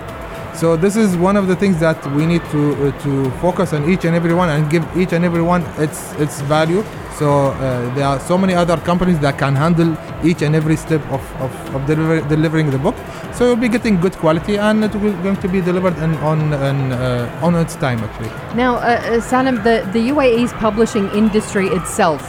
So 0.56 0.78
this 0.78 0.96
is 0.96 1.18
one 1.18 1.36
of 1.36 1.48
the 1.48 1.56
things 1.56 1.80
that 1.82 2.00
we 2.14 2.26
need 2.26 2.42
to 2.52 2.62
uh, 2.88 3.04
to 3.04 3.30
focus 3.42 3.74
on 3.74 3.90
each 3.90 4.06
and 4.06 4.16
every 4.16 4.34
one 4.34 4.50
and 4.50 4.70
give 4.70 4.86
each 4.96 5.12
and 5.12 5.26
every 5.26 5.42
one 5.42 5.64
its 5.78 6.14
its 6.14 6.40
value. 6.42 6.82
So 7.20 7.28
uh, 7.48 7.94
there 7.96 8.06
are 8.06 8.20
so 8.22 8.38
many 8.38 8.54
other 8.54 8.78
companies 8.78 9.20
that 9.20 9.38
can 9.38 9.54
handle 9.56 9.98
each 10.24 10.42
and 10.42 10.56
every 10.56 10.78
step 10.78 11.02
of, 11.12 11.22
of, 11.42 11.76
of 11.76 11.86
deliver, 11.86 12.22
delivering 12.28 12.72
the 12.72 12.78
book. 12.78 12.96
So 13.34 13.48
you'll 13.48 13.56
be 13.68 13.70
getting 13.70 14.00
good 14.00 14.14
quality 14.14 14.58
and 14.58 14.84
it 14.84 14.96
will 14.96 15.14
going 15.24 15.38
to 15.38 15.48
be 15.48 15.62
delivered 15.62 15.98
in, 15.98 16.14
on 16.16 16.54
in, 16.54 16.92
uh, 16.92 17.40
on 17.42 17.56
its 17.56 17.76
time 17.76 18.00
actually. 18.00 18.30
Now, 18.56 18.76
uh, 18.76 18.80
uh, 18.80 19.22
Salim, 19.22 19.56
the, 19.64 19.90
the 19.94 20.10
UAE's 20.10 20.54
publishing 20.54 21.10
industry 21.12 21.68
itself 21.68 22.22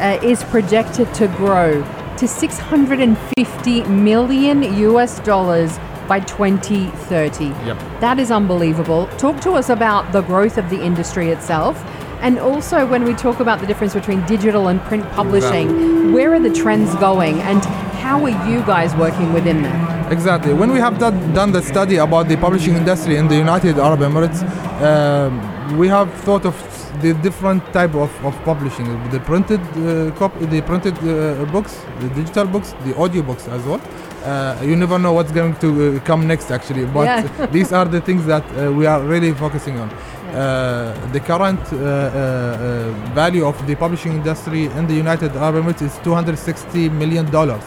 uh, 0.00 0.18
is 0.22 0.44
projected 0.44 1.12
to 1.14 1.28
grow 1.28 1.82
to 2.16 2.28
650 2.28 3.82
million 3.84 4.62
US 4.62 5.20
dollars 5.20 5.78
by 6.08 6.20
2030. 6.20 7.44
Yep. 7.44 7.78
That 8.00 8.18
is 8.18 8.30
unbelievable. 8.30 9.06
Talk 9.18 9.40
to 9.42 9.52
us 9.52 9.68
about 9.68 10.12
the 10.12 10.22
growth 10.22 10.58
of 10.58 10.70
the 10.70 10.82
industry 10.82 11.30
itself. 11.30 11.82
And 12.20 12.38
also, 12.38 12.86
when 12.86 13.04
we 13.04 13.14
talk 13.14 13.40
about 13.40 13.60
the 13.60 13.66
difference 13.66 13.94
between 13.94 14.24
digital 14.26 14.68
and 14.68 14.80
print 14.82 15.04
publishing, 15.10 16.12
where 16.12 16.32
are 16.32 16.38
the 16.38 16.52
trends 16.52 16.94
going 16.96 17.40
and 17.40 17.64
how 18.04 18.24
are 18.24 18.48
you 18.50 18.60
guys 18.62 18.94
working 18.94 19.32
within 19.32 19.62
that? 19.62 20.12
Exactly. 20.12 20.52
When 20.54 20.70
we 20.72 20.78
have 20.78 20.98
done, 20.98 21.32
done 21.34 21.50
the 21.52 21.62
study 21.62 21.96
about 21.96 22.28
the 22.28 22.36
publishing 22.36 22.74
industry 22.76 23.16
in 23.16 23.26
the 23.28 23.36
United 23.36 23.78
Arab 23.78 24.00
Emirates, 24.00 24.40
um, 24.82 25.78
we 25.78 25.88
have 25.88 26.12
thought 26.24 26.44
of 26.44 26.56
the 27.00 27.14
different 27.14 27.62
type 27.72 27.94
of, 27.94 28.10
of 28.24 28.34
publishing: 28.44 28.86
the 29.10 29.20
printed 29.20 29.60
uh, 29.60 30.14
copy, 30.16 30.44
the 30.46 30.60
printed 30.62 30.96
uh, 30.98 31.44
books, 31.46 31.72
the 32.00 32.08
digital 32.10 32.46
books, 32.46 32.74
the 32.84 32.94
audio 32.96 33.22
books 33.22 33.48
as 33.48 33.62
well. 33.64 33.80
Uh, 34.24 34.56
you 34.62 34.76
never 34.76 34.98
know 34.98 35.12
what's 35.12 35.32
going 35.32 35.54
to 35.56 35.96
uh, 35.96 36.00
come 36.00 36.26
next, 36.26 36.50
actually. 36.50 36.84
But 36.86 37.04
Yeah. 37.06 37.46
these 37.56 37.72
are 37.72 37.84
the 37.84 38.00
things 38.00 38.24
that 38.26 38.44
uh, 38.56 38.72
we 38.72 38.86
are 38.86 39.00
really 39.02 39.32
focusing 39.34 39.78
on. 39.78 39.90
Uh, 39.90 40.94
the 41.12 41.20
current 41.20 41.60
uh, 41.72 41.76
uh, 41.76 41.80
uh, 41.80 43.14
value 43.14 43.44
of 43.44 43.56
the 43.66 43.74
publishing 43.74 44.12
industry 44.12 44.64
in 44.78 44.86
the 44.86 44.94
United 44.94 45.36
Arab 45.36 45.64
Emirates 45.64 45.82
is 45.82 45.98
260 46.04 46.88
million 46.88 47.30
dollars 47.30 47.62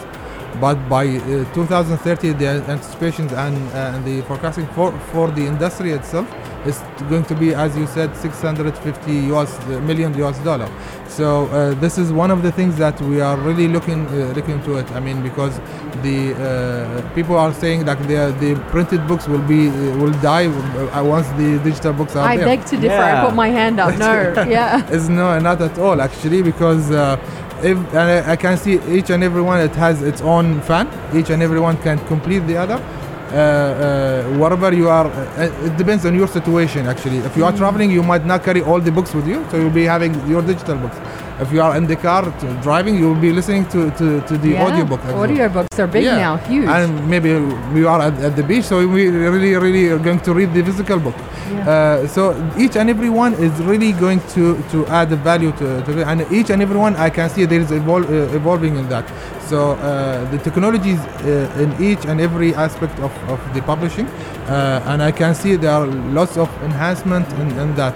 but 0.60 0.74
by 0.88 1.06
uh, 1.06 1.44
2030 1.54 2.32
the 2.32 2.46
anticipations 2.68 3.32
and, 3.32 3.56
uh, 3.72 3.92
and 3.94 4.04
the 4.04 4.22
forecasting 4.22 4.66
for, 4.68 4.90
for 5.12 5.30
the 5.30 5.46
industry 5.46 5.92
itself 5.92 6.26
is 6.66 6.78
going 7.08 7.24
to 7.24 7.34
be, 7.34 7.54
as 7.54 7.76
you 7.76 7.86
said, 7.86 8.16
650 8.16 9.12
US 9.34 9.58
uh, 9.58 9.80
million 9.80 10.14
US 10.24 10.38
dollar. 10.40 10.68
So 11.08 11.46
uh, 11.46 11.74
this 11.74 11.98
is 11.98 12.12
one 12.12 12.30
of 12.30 12.42
the 12.42 12.52
things 12.52 12.76
that 12.76 13.00
we 13.00 13.20
are 13.20 13.36
really 13.38 13.68
looking 13.68 14.06
uh, 14.06 14.32
looking 14.36 14.54
into 14.54 14.76
it. 14.76 14.90
I 14.92 15.00
mean, 15.00 15.22
because 15.22 15.58
the 16.02 16.34
uh, 16.34 17.14
people 17.14 17.36
are 17.36 17.52
saying 17.54 17.84
that 17.86 17.98
the 18.08 18.34
the 18.40 18.54
printed 18.70 19.06
books 19.06 19.26
will 19.28 19.46
be 19.54 19.68
uh, 19.68 19.96
will 19.98 20.12
die 20.20 20.46
uh, 20.46 21.04
once 21.04 21.28
the 21.40 21.58
digital 21.64 21.92
books 21.92 22.16
are 22.16 22.26
I 22.28 22.36
there. 22.36 22.46
beg 22.46 22.66
to 22.66 22.76
differ. 22.76 23.02
I 23.02 23.24
put 23.24 23.34
my 23.34 23.48
hand 23.48 23.80
up. 23.80 23.96
No. 23.98 24.14
Yeah. 24.46 24.88
Is 24.96 25.08
no, 25.08 25.38
not 25.38 25.60
at 25.60 25.78
all 25.78 26.00
actually, 26.00 26.42
because 26.42 26.90
uh, 26.90 27.16
if 27.62 27.76
and 27.94 27.98
I, 27.98 28.32
I 28.32 28.36
can 28.36 28.56
see 28.58 28.78
each 28.96 29.10
and 29.10 29.24
every 29.24 29.42
one, 29.42 29.60
it 29.60 29.74
has 29.74 30.02
its 30.02 30.20
own 30.20 30.60
fan. 30.62 30.86
Each 31.14 31.30
and 31.30 31.42
every 31.42 31.60
one 31.60 31.76
can 31.78 31.98
complete 32.06 32.40
the 32.40 32.56
other. 32.56 32.78
Uh, 33.26 33.34
uh, 33.34 34.38
wherever 34.38 34.72
you 34.72 34.88
are, 34.88 35.08
uh, 35.08 35.66
it 35.66 35.76
depends 35.76 36.06
on 36.06 36.14
your 36.14 36.28
situation 36.28 36.86
actually. 36.86 37.18
If 37.18 37.36
you 37.36 37.44
are 37.44 37.52
traveling, 37.52 37.90
you 37.90 38.02
might 38.02 38.24
not 38.24 38.44
carry 38.44 38.62
all 38.62 38.80
the 38.80 38.92
books 38.92 39.12
with 39.14 39.26
you, 39.26 39.44
so 39.50 39.56
you'll 39.56 39.70
be 39.70 39.82
having 39.82 40.14
your 40.28 40.42
digital 40.42 40.76
books. 40.76 40.96
If 41.38 41.52
you 41.52 41.60
are 41.60 41.76
in 41.76 41.86
the 41.86 41.96
car 41.96 42.22
driving, 42.62 42.96
you 42.96 43.08
will 43.08 43.20
be 43.20 43.30
listening 43.30 43.66
to, 43.66 43.90
to, 43.92 44.20
to 44.22 44.38
the 44.38 44.50
yeah. 44.50 44.64
audiobook. 44.64 45.00
Audiobooks 45.00 45.78
are 45.78 45.86
big 45.86 46.04
Yeah. 46.04 46.16
now. 46.16 46.36
Huge. 46.38 46.66
And 46.66 47.08
maybe 47.10 47.38
we 47.74 47.84
are 47.84 48.00
at, 48.00 48.14
at 48.20 48.36
the 48.36 48.42
beach, 48.42 48.64
so 48.64 48.78
we 48.78 49.08
really, 49.08 49.54
really 49.54 49.88
are 49.88 49.98
going 49.98 50.20
to 50.20 50.32
read 50.32 50.54
the 50.54 50.62
physical 50.64 50.98
book. 50.98 51.14
Yeah. 51.52 51.68
Uh, 51.68 52.08
so 52.08 52.32
each 52.56 52.76
and 52.76 52.88
every 52.88 53.10
one 53.10 53.34
is 53.34 53.52
really 53.62 53.92
going 53.92 54.20
to, 54.34 54.60
to 54.70 54.86
add 54.86 55.10
value 55.22 55.52
to, 55.52 55.82
to 55.82 55.98
it. 55.98 56.06
And 56.06 56.26
each 56.32 56.48
and 56.50 56.62
every 56.62 56.78
one, 56.78 56.96
I 56.96 57.10
can 57.10 57.28
see 57.28 57.44
there 57.44 57.60
is 57.60 57.70
evol- 57.70 58.08
uh, 58.08 58.34
evolving 58.34 58.76
in 58.76 58.88
that. 58.88 59.06
So 59.42 59.72
uh, 59.72 60.28
the 60.30 60.38
technologies 60.38 60.98
uh, 60.98 61.62
in 61.62 61.84
each 61.84 62.06
and 62.06 62.20
every 62.20 62.54
aspect 62.54 62.98
of, 63.00 63.12
of 63.28 63.40
the 63.54 63.60
publishing, 63.62 64.06
uh, 64.06 64.82
and 64.86 65.02
I 65.02 65.12
can 65.12 65.34
see 65.34 65.56
there 65.56 65.72
are 65.72 65.86
lots 65.86 66.36
of 66.38 66.48
enhancement 66.62 67.30
in, 67.34 67.58
in 67.58 67.74
that. 67.76 67.94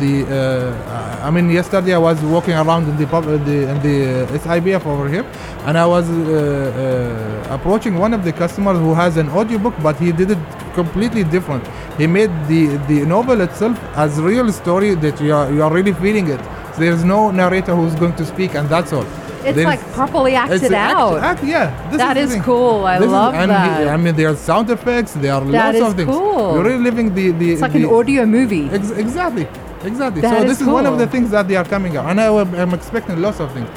The 0.00 0.14
uh, 0.28 1.26
I 1.26 1.30
mean, 1.30 1.50
yesterday 1.50 1.94
I 1.94 1.98
was 1.98 2.20
walking 2.22 2.54
around 2.54 2.88
in 2.88 2.96
the 2.98 3.06
pub, 3.06 3.24
uh, 3.26 3.36
the, 3.38 3.56
in 3.72 3.78
the 3.82 3.96
uh, 4.24 4.38
SIBF 4.38 4.84
over 4.86 5.08
here, 5.08 5.24
and 5.66 5.78
I 5.78 5.86
was 5.86 6.06
uh, 6.10 7.48
uh, 7.50 7.54
approaching 7.54 7.94
one 7.98 8.12
of 8.14 8.22
the 8.22 8.32
customers 8.32 8.78
who 8.78 8.92
has 8.94 9.16
an 9.16 9.28
audiobook, 9.30 9.74
but 9.82 9.96
he 9.96 10.12
did 10.12 10.30
it 10.32 10.38
completely 10.74 11.24
different. 11.24 11.64
He 11.96 12.06
made 12.06 12.30
the 12.48 12.62
the 12.90 12.98
novel 13.06 13.40
itself 13.40 13.76
as 13.96 14.20
real 14.20 14.52
story 14.52 14.94
that 15.04 15.20
you 15.20 15.32
are 15.34 15.50
you 15.50 15.62
are 15.62 15.72
really 15.72 15.94
feeling 15.94 16.26
it. 16.28 16.40
So 16.74 16.80
there 16.84 16.92
is 16.92 17.04
no 17.04 17.30
narrator 17.30 17.74
who's 17.74 17.94
going 17.94 18.14
to 18.16 18.24
speak, 18.26 18.54
and 18.54 18.68
that's 18.68 18.92
all. 18.92 19.06
it's 19.44 19.56
There 19.56 19.64
like 19.72 19.82
properly 19.98 20.34
acted 20.34 20.62
it's 20.64 20.72
out. 20.74 21.18
act- 21.30 21.44
yeah, 21.44 21.66
this 21.90 21.98
That 22.04 22.16
is 22.24 22.30
cool. 22.48 22.84
I 22.84 22.98
This 22.98 23.06
is- 23.06 23.12
love 23.20 23.34
and 23.34 23.50
he- 23.50 23.56
that. 23.56 23.88
I 23.94 23.96
mean, 23.96 24.14
there 24.20 24.28
are 24.32 24.36
sound 24.50 24.68
effects. 24.76 25.12
There 25.24 25.32
are 25.36 25.44
That 25.44 25.74
lots 25.74 25.78
is 25.78 25.86
of 25.88 25.94
things. 25.98 26.10
cool. 26.16 26.52
You're 26.54 26.66
really 26.70 26.84
living 26.90 27.08
the 27.18 27.26
the. 27.40 27.48
it's 27.52 27.62
like 27.66 27.72
the, 27.78 27.84
an 27.88 27.94
audio 27.98 28.22
movie. 28.36 28.64
Ex- 28.78 28.94
exactly, 29.04 29.46
exactly. 29.84 30.20
That 30.22 30.38
so 30.38 30.42
is 30.44 30.50
this 30.50 30.60
is 30.60 30.66
one 30.66 30.86
of 30.86 30.98
the 30.98 31.06
things 31.06 31.30
that 31.30 31.48
they 31.48 31.56
are 31.56 31.64
coming 31.64 31.96
out, 31.96 32.06
and 32.10 32.20
I, 32.20 32.26
am- 32.26 32.74
expecting 32.74 33.20
lots 33.20 33.40
of 33.40 33.52
things 33.52 33.68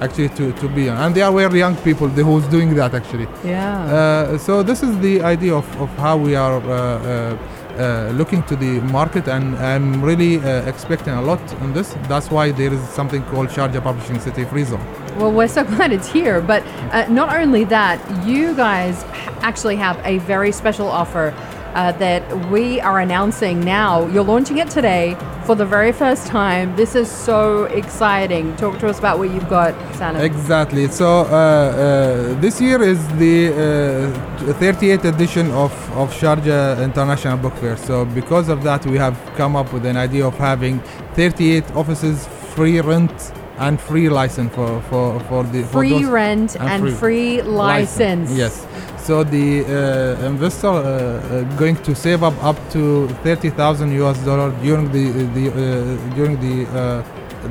actually 0.00 0.28
to, 0.30 0.52
to 0.52 0.68
be 0.68 0.88
on. 0.88 0.96
And 0.98 1.14
they 1.14 1.22
are 1.22 1.32
very 1.32 1.58
young 1.58 1.76
people 1.76 2.08
the, 2.08 2.24
who's 2.24 2.46
doing 2.48 2.74
that 2.74 2.94
actually. 2.94 3.28
yeah. 3.44 3.84
Uh, 3.84 4.38
so 4.38 4.62
this 4.62 4.82
is 4.82 4.98
the 5.00 5.22
idea 5.22 5.54
of, 5.54 5.80
of 5.80 5.88
how 5.90 6.16
we 6.16 6.34
are 6.34 6.60
uh, 6.60 6.70
uh, 6.70 7.38
uh, 7.78 8.10
looking 8.14 8.42
to 8.44 8.56
the 8.56 8.80
market, 8.82 9.28
and 9.28 9.56
I'm 9.56 10.00
really 10.02 10.38
uh, 10.38 10.68
expecting 10.68 11.14
a 11.14 11.22
lot 11.22 11.40
in 11.62 11.72
this. 11.72 11.96
That's 12.08 12.30
why 12.30 12.52
there 12.52 12.72
is 12.72 12.80
something 12.90 13.22
called 13.24 13.48
Sharjah 13.48 13.82
Publishing 13.82 14.20
City 14.20 14.44
Free 14.44 14.64
Zone. 14.64 14.84
Well, 15.16 15.32
we're 15.32 15.48
so 15.48 15.64
glad 15.76 15.92
it's 15.92 16.08
here. 16.08 16.40
But 16.40 16.62
uh, 16.92 17.06
not 17.08 17.34
only 17.34 17.64
that, 17.64 17.98
you 18.24 18.54
guys 18.54 19.02
actually 19.42 19.76
have 19.76 20.00
a 20.04 20.18
very 20.18 20.52
special 20.52 20.88
offer 20.88 21.34
uh, 21.74 21.92
that 21.92 22.22
we 22.50 22.80
are 22.80 23.00
announcing 23.00 23.60
now. 23.60 24.06
You're 24.08 24.24
launching 24.24 24.58
it 24.58 24.70
today 24.70 25.16
for 25.44 25.54
the 25.54 25.66
very 25.66 25.92
first 25.92 26.26
time. 26.26 26.74
This 26.76 26.94
is 26.94 27.10
so 27.10 27.64
exciting. 27.64 28.56
Talk 28.56 28.78
to 28.78 28.88
us 28.88 28.98
about 28.98 29.18
what 29.18 29.30
you've 29.30 29.48
got, 29.48 29.74
Salim. 29.96 30.22
Exactly. 30.22 30.88
So 30.88 31.20
uh, 31.20 31.24
uh, 31.24 32.40
this 32.40 32.60
year 32.60 32.82
is 32.82 33.00
the 33.18 33.48
uh, 33.52 34.52
38th 34.62 35.04
edition 35.04 35.50
of, 35.50 35.72
of 35.92 36.12
Sharjah 36.14 36.82
International 36.82 37.36
Book 37.36 37.54
Fair. 37.56 37.76
So 37.76 38.04
because 38.04 38.48
of 38.48 38.62
that, 38.62 38.86
we 38.86 38.96
have 38.96 39.18
come 39.36 39.56
up 39.56 39.72
with 39.72 39.84
an 39.84 39.96
idea 39.96 40.26
of 40.26 40.34
having 40.38 40.80
38 41.14 41.64
offices, 41.74 42.26
free 42.54 42.80
rent 42.80 43.32
and 43.58 43.80
free 43.80 44.08
license 44.08 44.52
for, 44.54 44.80
for, 44.82 45.20
for 45.28 45.44
the 45.44 45.62
for 45.62 45.78
free 45.78 45.90
those- 45.90 46.04
rent 46.06 46.56
and, 46.56 46.82
free 46.82 46.92
free 46.92 47.42
license. 47.42 48.30
Yes. 48.32 48.66
So 49.04 49.22
the 49.22 49.66
uh, 49.66 50.26
investor 50.26 50.68
uh, 50.68 50.80
uh, 50.80 51.42
going 51.58 51.76
to 51.82 51.94
save 51.94 52.22
up 52.22 52.32
up 52.42 52.56
to 52.70 53.06
30,000 53.22 53.92
US 54.00 54.18
dollar 54.24 54.50
during 54.62 54.90
the 54.92 55.04
the 55.36 55.44
uh, 55.50 56.14
during 56.14 56.40
the 56.40 56.64
uh, 56.72 57.02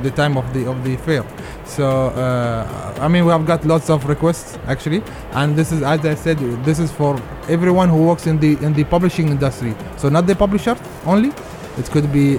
the 0.02 0.10
time 0.10 0.36
of 0.36 0.52
the 0.52 0.68
of 0.68 0.82
the 0.82 0.96
fair. 0.96 1.24
So 1.64 2.08
uh, 2.08 2.98
I 3.00 3.06
mean 3.06 3.24
we 3.24 3.30
have 3.30 3.46
got 3.46 3.64
lots 3.64 3.88
of 3.88 4.04
requests 4.08 4.58
actually, 4.66 5.00
and 5.30 5.54
this 5.54 5.70
is 5.70 5.84
as 5.84 6.04
I 6.04 6.16
said, 6.16 6.38
this 6.64 6.80
is 6.80 6.90
for 6.90 7.22
everyone 7.48 7.88
who 7.88 8.02
works 8.02 8.26
in 8.26 8.40
the 8.40 8.58
in 8.66 8.72
the 8.72 8.82
publishing 8.82 9.28
industry. 9.28 9.76
So 9.96 10.08
not 10.08 10.26
the 10.26 10.34
publisher 10.34 10.76
only. 11.06 11.30
It 11.78 11.88
could 11.90 12.12
be 12.12 12.36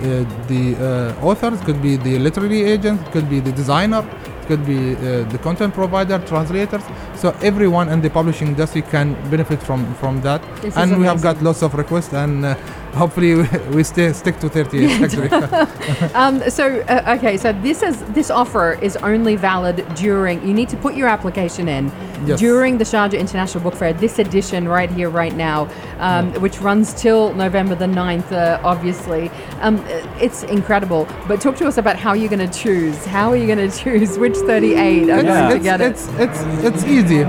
the 0.51 0.75
author, 1.21 1.53
it 1.53 1.61
could 1.65 1.81
be 1.81 1.95
the 1.97 2.19
literary 2.19 2.63
agent, 2.63 2.99
could 3.11 3.29
be 3.29 3.41
the 3.41 3.51
designer, 3.51 4.03
could 4.47 4.65
be 4.65 4.95
uh, 4.95 5.23
the 5.33 5.37
content 5.37 5.73
provider, 5.73 6.19
translators. 6.19 6.83
So 7.15 7.35
everyone 7.41 7.89
in 7.89 8.01
the 8.01 8.09
publishing 8.09 8.47
industry 8.49 8.81
can 8.81 9.13
benefit 9.29 9.61
from 9.61 9.93
from 9.95 10.21
that. 10.21 10.41
This 10.61 10.73
is 10.73 10.77
and 10.77 10.99
we 10.99 11.05
have 11.05 11.21
got 11.21 11.41
lots 11.41 11.61
of 11.63 11.73
requests, 11.73 12.13
and 12.13 12.45
uh, 12.45 12.55
hopefully 12.93 13.35
we, 13.35 13.43
we 13.75 13.83
stay 13.83 14.13
stick 14.13 14.39
to 14.39 14.49
38 14.49 15.01
actually. 15.03 15.29
Um, 16.15 16.49
so 16.49 16.81
uh, 16.87 17.15
okay, 17.17 17.37
so 17.37 17.53
this 17.53 17.83
is 17.83 18.03
this 18.13 18.29
offer 18.29 18.77
is 18.81 18.95
only 18.97 19.35
valid 19.35 19.85
during. 19.95 20.45
You 20.47 20.53
need 20.53 20.69
to 20.69 20.77
put 20.77 20.95
your 20.95 21.07
application 21.07 21.67
in 21.67 21.91
Yes. 22.25 22.39
during 22.39 22.77
the 22.77 22.83
Sharjah 22.83 23.19
International 23.19 23.63
Book 23.63 23.75
Fair. 23.75 23.93
This 23.93 24.19
edition 24.19 24.67
right 24.67 24.89
here, 24.89 25.09
right 25.09 25.35
now, 25.35 25.67
um, 25.99 26.33
which 26.41 26.59
runs 26.59 26.93
till 26.93 27.33
November 27.33 27.75
the 27.75 27.85
9th, 27.85 28.31
uh, 28.31 28.59
obviously. 28.63 29.29
Um, 29.61 29.83
it's 30.19 30.43
incredible. 30.43 31.07
But 31.27 31.41
talk 31.41 31.55
to 31.57 31.67
us 31.67 31.77
about 31.77 31.97
how 31.97 32.13
you're 32.13 32.29
going 32.29 32.47
to 32.49 32.59
choose. 32.59 33.05
How 33.05 33.29
are 33.29 33.35
you 33.35 33.47
going 33.47 33.69
to 33.69 33.77
choose 33.77 34.17
which 34.17 34.34
38 34.41 35.09
are 35.09 35.19
it's, 35.19 35.27
going 35.27 35.49
to 35.49 35.55
it's, 35.55 35.63
get 35.63 35.81
it? 35.81 35.91
it's, 35.91 36.07
it's, 36.19 36.39
it's 36.63 36.83
easy. 36.85 37.21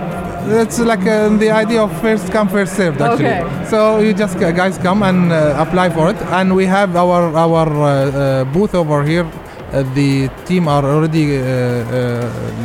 It's 0.48 0.78
like 0.78 1.00
uh, 1.06 1.28
the 1.38 1.50
idea 1.50 1.82
of 1.82 1.90
first 2.00 2.30
come 2.30 2.48
first 2.48 2.76
served 2.76 3.00
actually. 3.00 3.26
Okay. 3.26 3.66
So 3.68 3.98
you 3.98 4.14
just 4.14 4.36
uh, 4.36 4.52
guys 4.52 4.78
come 4.78 5.02
and 5.02 5.32
uh, 5.32 5.56
apply 5.58 5.90
for 5.90 6.08
it, 6.10 6.16
and 6.38 6.54
we 6.54 6.66
have 6.66 6.94
our 6.94 7.36
our 7.36 7.66
uh, 7.66 7.86
uh, 7.88 8.44
booth 8.44 8.74
over 8.74 9.02
here. 9.02 9.26
Uh, 9.72 9.82
the 9.94 10.28
team 10.44 10.68
are 10.68 10.84
already 10.84 11.38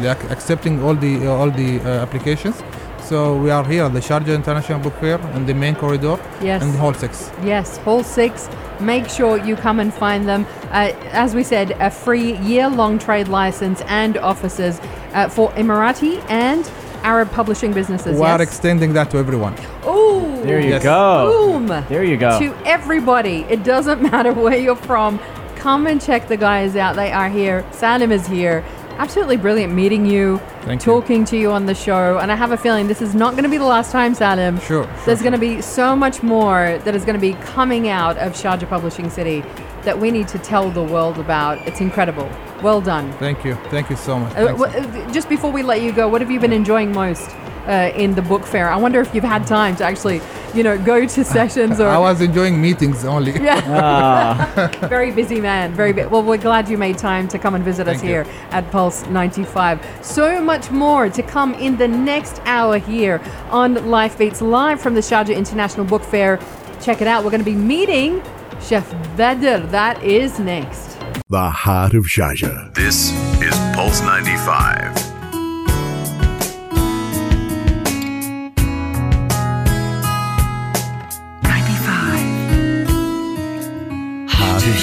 like 0.05 0.23
accepting 0.29 0.83
all 0.83 0.93
the 0.93 1.25
all 1.27 1.49
the 1.49 1.79
applications. 2.05 2.61
So 3.09 3.35
we 3.35 3.49
are 3.49 3.65
here 3.65 3.83
at 3.85 3.93
the 3.93 3.99
Sharjah 3.99 4.35
International 4.35 4.79
Book 4.79 4.93
Fair 5.01 5.19
in 5.35 5.45
the 5.47 5.53
main 5.53 5.75
corridor 5.75 6.17
Yes. 6.41 6.61
in 6.63 6.73
Hall 6.75 6.93
Six. 6.93 7.31
Yes, 7.43 7.77
Hall 7.79 8.03
6. 8.03 8.47
Make 8.81 9.07
sure 9.09 9.37
you 9.37 9.55
come 9.55 9.79
and 9.79 9.93
find 9.93 10.27
them. 10.27 10.45
Uh, 10.71 10.91
as 11.11 11.35
we 11.35 11.43
said, 11.43 11.71
a 11.79 11.89
free 11.91 12.37
year 12.39 12.67
long 12.69 12.97
trade 12.99 13.27
license 13.27 13.81
and 13.87 14.17
offices 14.17 14.79
uh, 15.13 15.29
for 15.29 15.51
Emirati 15.51 16.23
and 16.29 16.69
Arab 17.03 17.31
publishing 17.31 17.73
businesses. 17.73 18.17
We 18.19 18.25
are 18.25 18.39
yes? 18.39 18.41
extending 18.49 18.93
that 18.93 19.09
to 19.11 19.17
everyone. 19.17 19.55
Oh, 19.83 20.41
There 20.43 20.59
you 20.59 20.69
Yes. 20.69 20.83
go. 20.83 21.31
Boom! 21.51 21.67
There 21.89 22.03
you 22.03 22.17
go. 22.17 22.39
To 22.39 22.55
everybody. 22.65 23.45
It 23.49 23.63
doesn't 23.63 24.01
matter 24.11 24.33
where 24.33 24.57
you're 24.57 24.75
from. 24.75 25.19
Come 25.55 25.85
and 25.87 26.01
check 26.01 26.27
the 26.27 26.37
guys 26.37 26.75
out. 26.75 26.95
They 26.95 27.11
are 27.11 27.29
here. 27.29 27.63
Salim 27.71 28.11
is 28.11 28.25
here. 28.25 28.63
Absolutely 29.01 29.35
brilliant 29.37 29.73
meeting 29.73 30.05
you, 30.05 30.37
Thank 30.61 30.79
you. 30.85 30.85
talking 30.85 31.25
to 31.25 31.35
you 31.35 31.51
on 31.51 31.65
the 31.65 31.73
show. 31.73 32.19
And 32.19 32.31
I 32.31 32.35
have 32.35 32.51
a 32.51 32.57
feeling 32.57 32.85
this 32.87 33.01
is 33.01 33.15
not 33.15 33.31
going 33.31 33.45
to 33.45 33.49
be 33.49 33.57
the 33.57 33.65
last 33.65 33.91
time, 33.91 34.13
Salim. 34.13 34.59
Sure, 34.59 34.83
sure, 34.83 35.05
There's 35.07 35.21
going 35.21 35.33
to 35.33 35.39
be 35.39 35.59
so 35.59 35.95
much 35.95 36.21
more 36.21 36.77
that 36.85 36.93
is 36.93 37.03
going 37.03 37.15
to 37.15 37.19
be 37.19 37.33
coming 37.45 37.89
out 37.89 38.15
of 38.19 38.33
Sharjah 38.33 38.69
Publishing 38.69 39.09
City 39.09 39.43
that 39.81 39.97
we 39.99 40.11
need 40.11 40.27
to 40.27 40.37
tell 40.37 40.69
the 40.69 40.83
world 40.83 41.17
about. 41.17 41.57
It's 41.67 41.81
incredible. 41.81 42.29
Well 42.61 42.79
done. 42.79 43.11
Thank 43.13 43.43
you. 43.43 43.55
Thank 43.71 43.89
you 43.89 43.95
so 43.95 44.19
much. 44.19 44.35
Uh, 44.37 44.55
wh- 44.55 44.75
uh, 44.75 45.11
just 45.11 45.27
before 45.29 45.51
we 45.51 45.63
let 45.63 45.81
you 45.81 45.91
go, 45.91 46.07
what 46.07 46.21
have 46.21 46.29
you 46.29 46.39
been 46.39 46.53
enjoying 46.53 46.91
most 46.91 47.27
uh, 47.65 47.91
in 47.95 48.13
the 48.13 48.21
book 48.21 48.45
fair? 48.45 48.69
I 48.69 48.75
wonder 48.77 49.01
if 49.01 49.15
you've 49.15 49.23
had 49.23 49.47
time 49.47 49.75
to 49.77 49.83
actually, 49.83 50.21
you 50.53 50.63
know, 50.63 50.77
go 50.77 51.05
to 51.05 51.23
sessions 51.23 51.79
or. 51.79 51.87
I 51.97 51.97
was 51.97 52.21
enjoying 52.21 52.61
meetings 52.61 53.03
only. 53.05 53.31
yeah, 53.33 53.61
Ah, 53.67 54.71
very 54.89 55.11
busy 55.11 55.39
man. 55.41 55.73
Very 55.73 55.93
bu- 55.93 56.09
well. 56.09 56.23
We're 56.23 56.37
glad 56.37 56.69
you 56.69 56.77
made 56.77 56.97
time 56.97 57.27
to 57.29 57.39
come 57.39 57.55
and 57.55 57.63
visit 57.63 57.87
us 57.87 57.97
Thank 57.97 58.03
you. 58.03 58.09
here 58.09 58.25
at 58.51 58.69
Pulse 58.71 59.05
95. 59.07 59.79
So 60.01 60.41
much 60.41 60.71
more 60.71 61.09
to 61.09 61.23
come 61.23 61.53
in 61.55 61.77
the 61.77 61.87
next 61.87 62.41
hour 62.45 62.77
here 62.77 63.21
on 63.49 63.89
Life 63.89 64.17
Beats 64.17 64.41
live 64.41 64.81
from 64.81 64.93
the 64.93 65.01
Sharjah 65.01 65.35
International 65.35 65.85
Book 65.85 66.03
Fair. 66.03 66.39
Check 66.81 67.01
it 67.01 67.07
out. 67.07 67.23
We're 67.23 67.31
going 67.31 67.43
to 67.43 67.51
be 67.51 67.55
meeting 67.55 68.21
Chef 68.61 68.89
Badr. 69.17 69.65
That 69.67 70.01
is 70.03 70.39
next. 70.39 70.97
The 71.29 71.49
heart 71.49 71.93
of 71.93 72.05
Sharjah. 72.05 72.73
This 72.73 73.11
is 73.41 73.55
Pulse 73.75 74.01
95. 74.01 75.10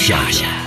Sharjah. 0.09 0.58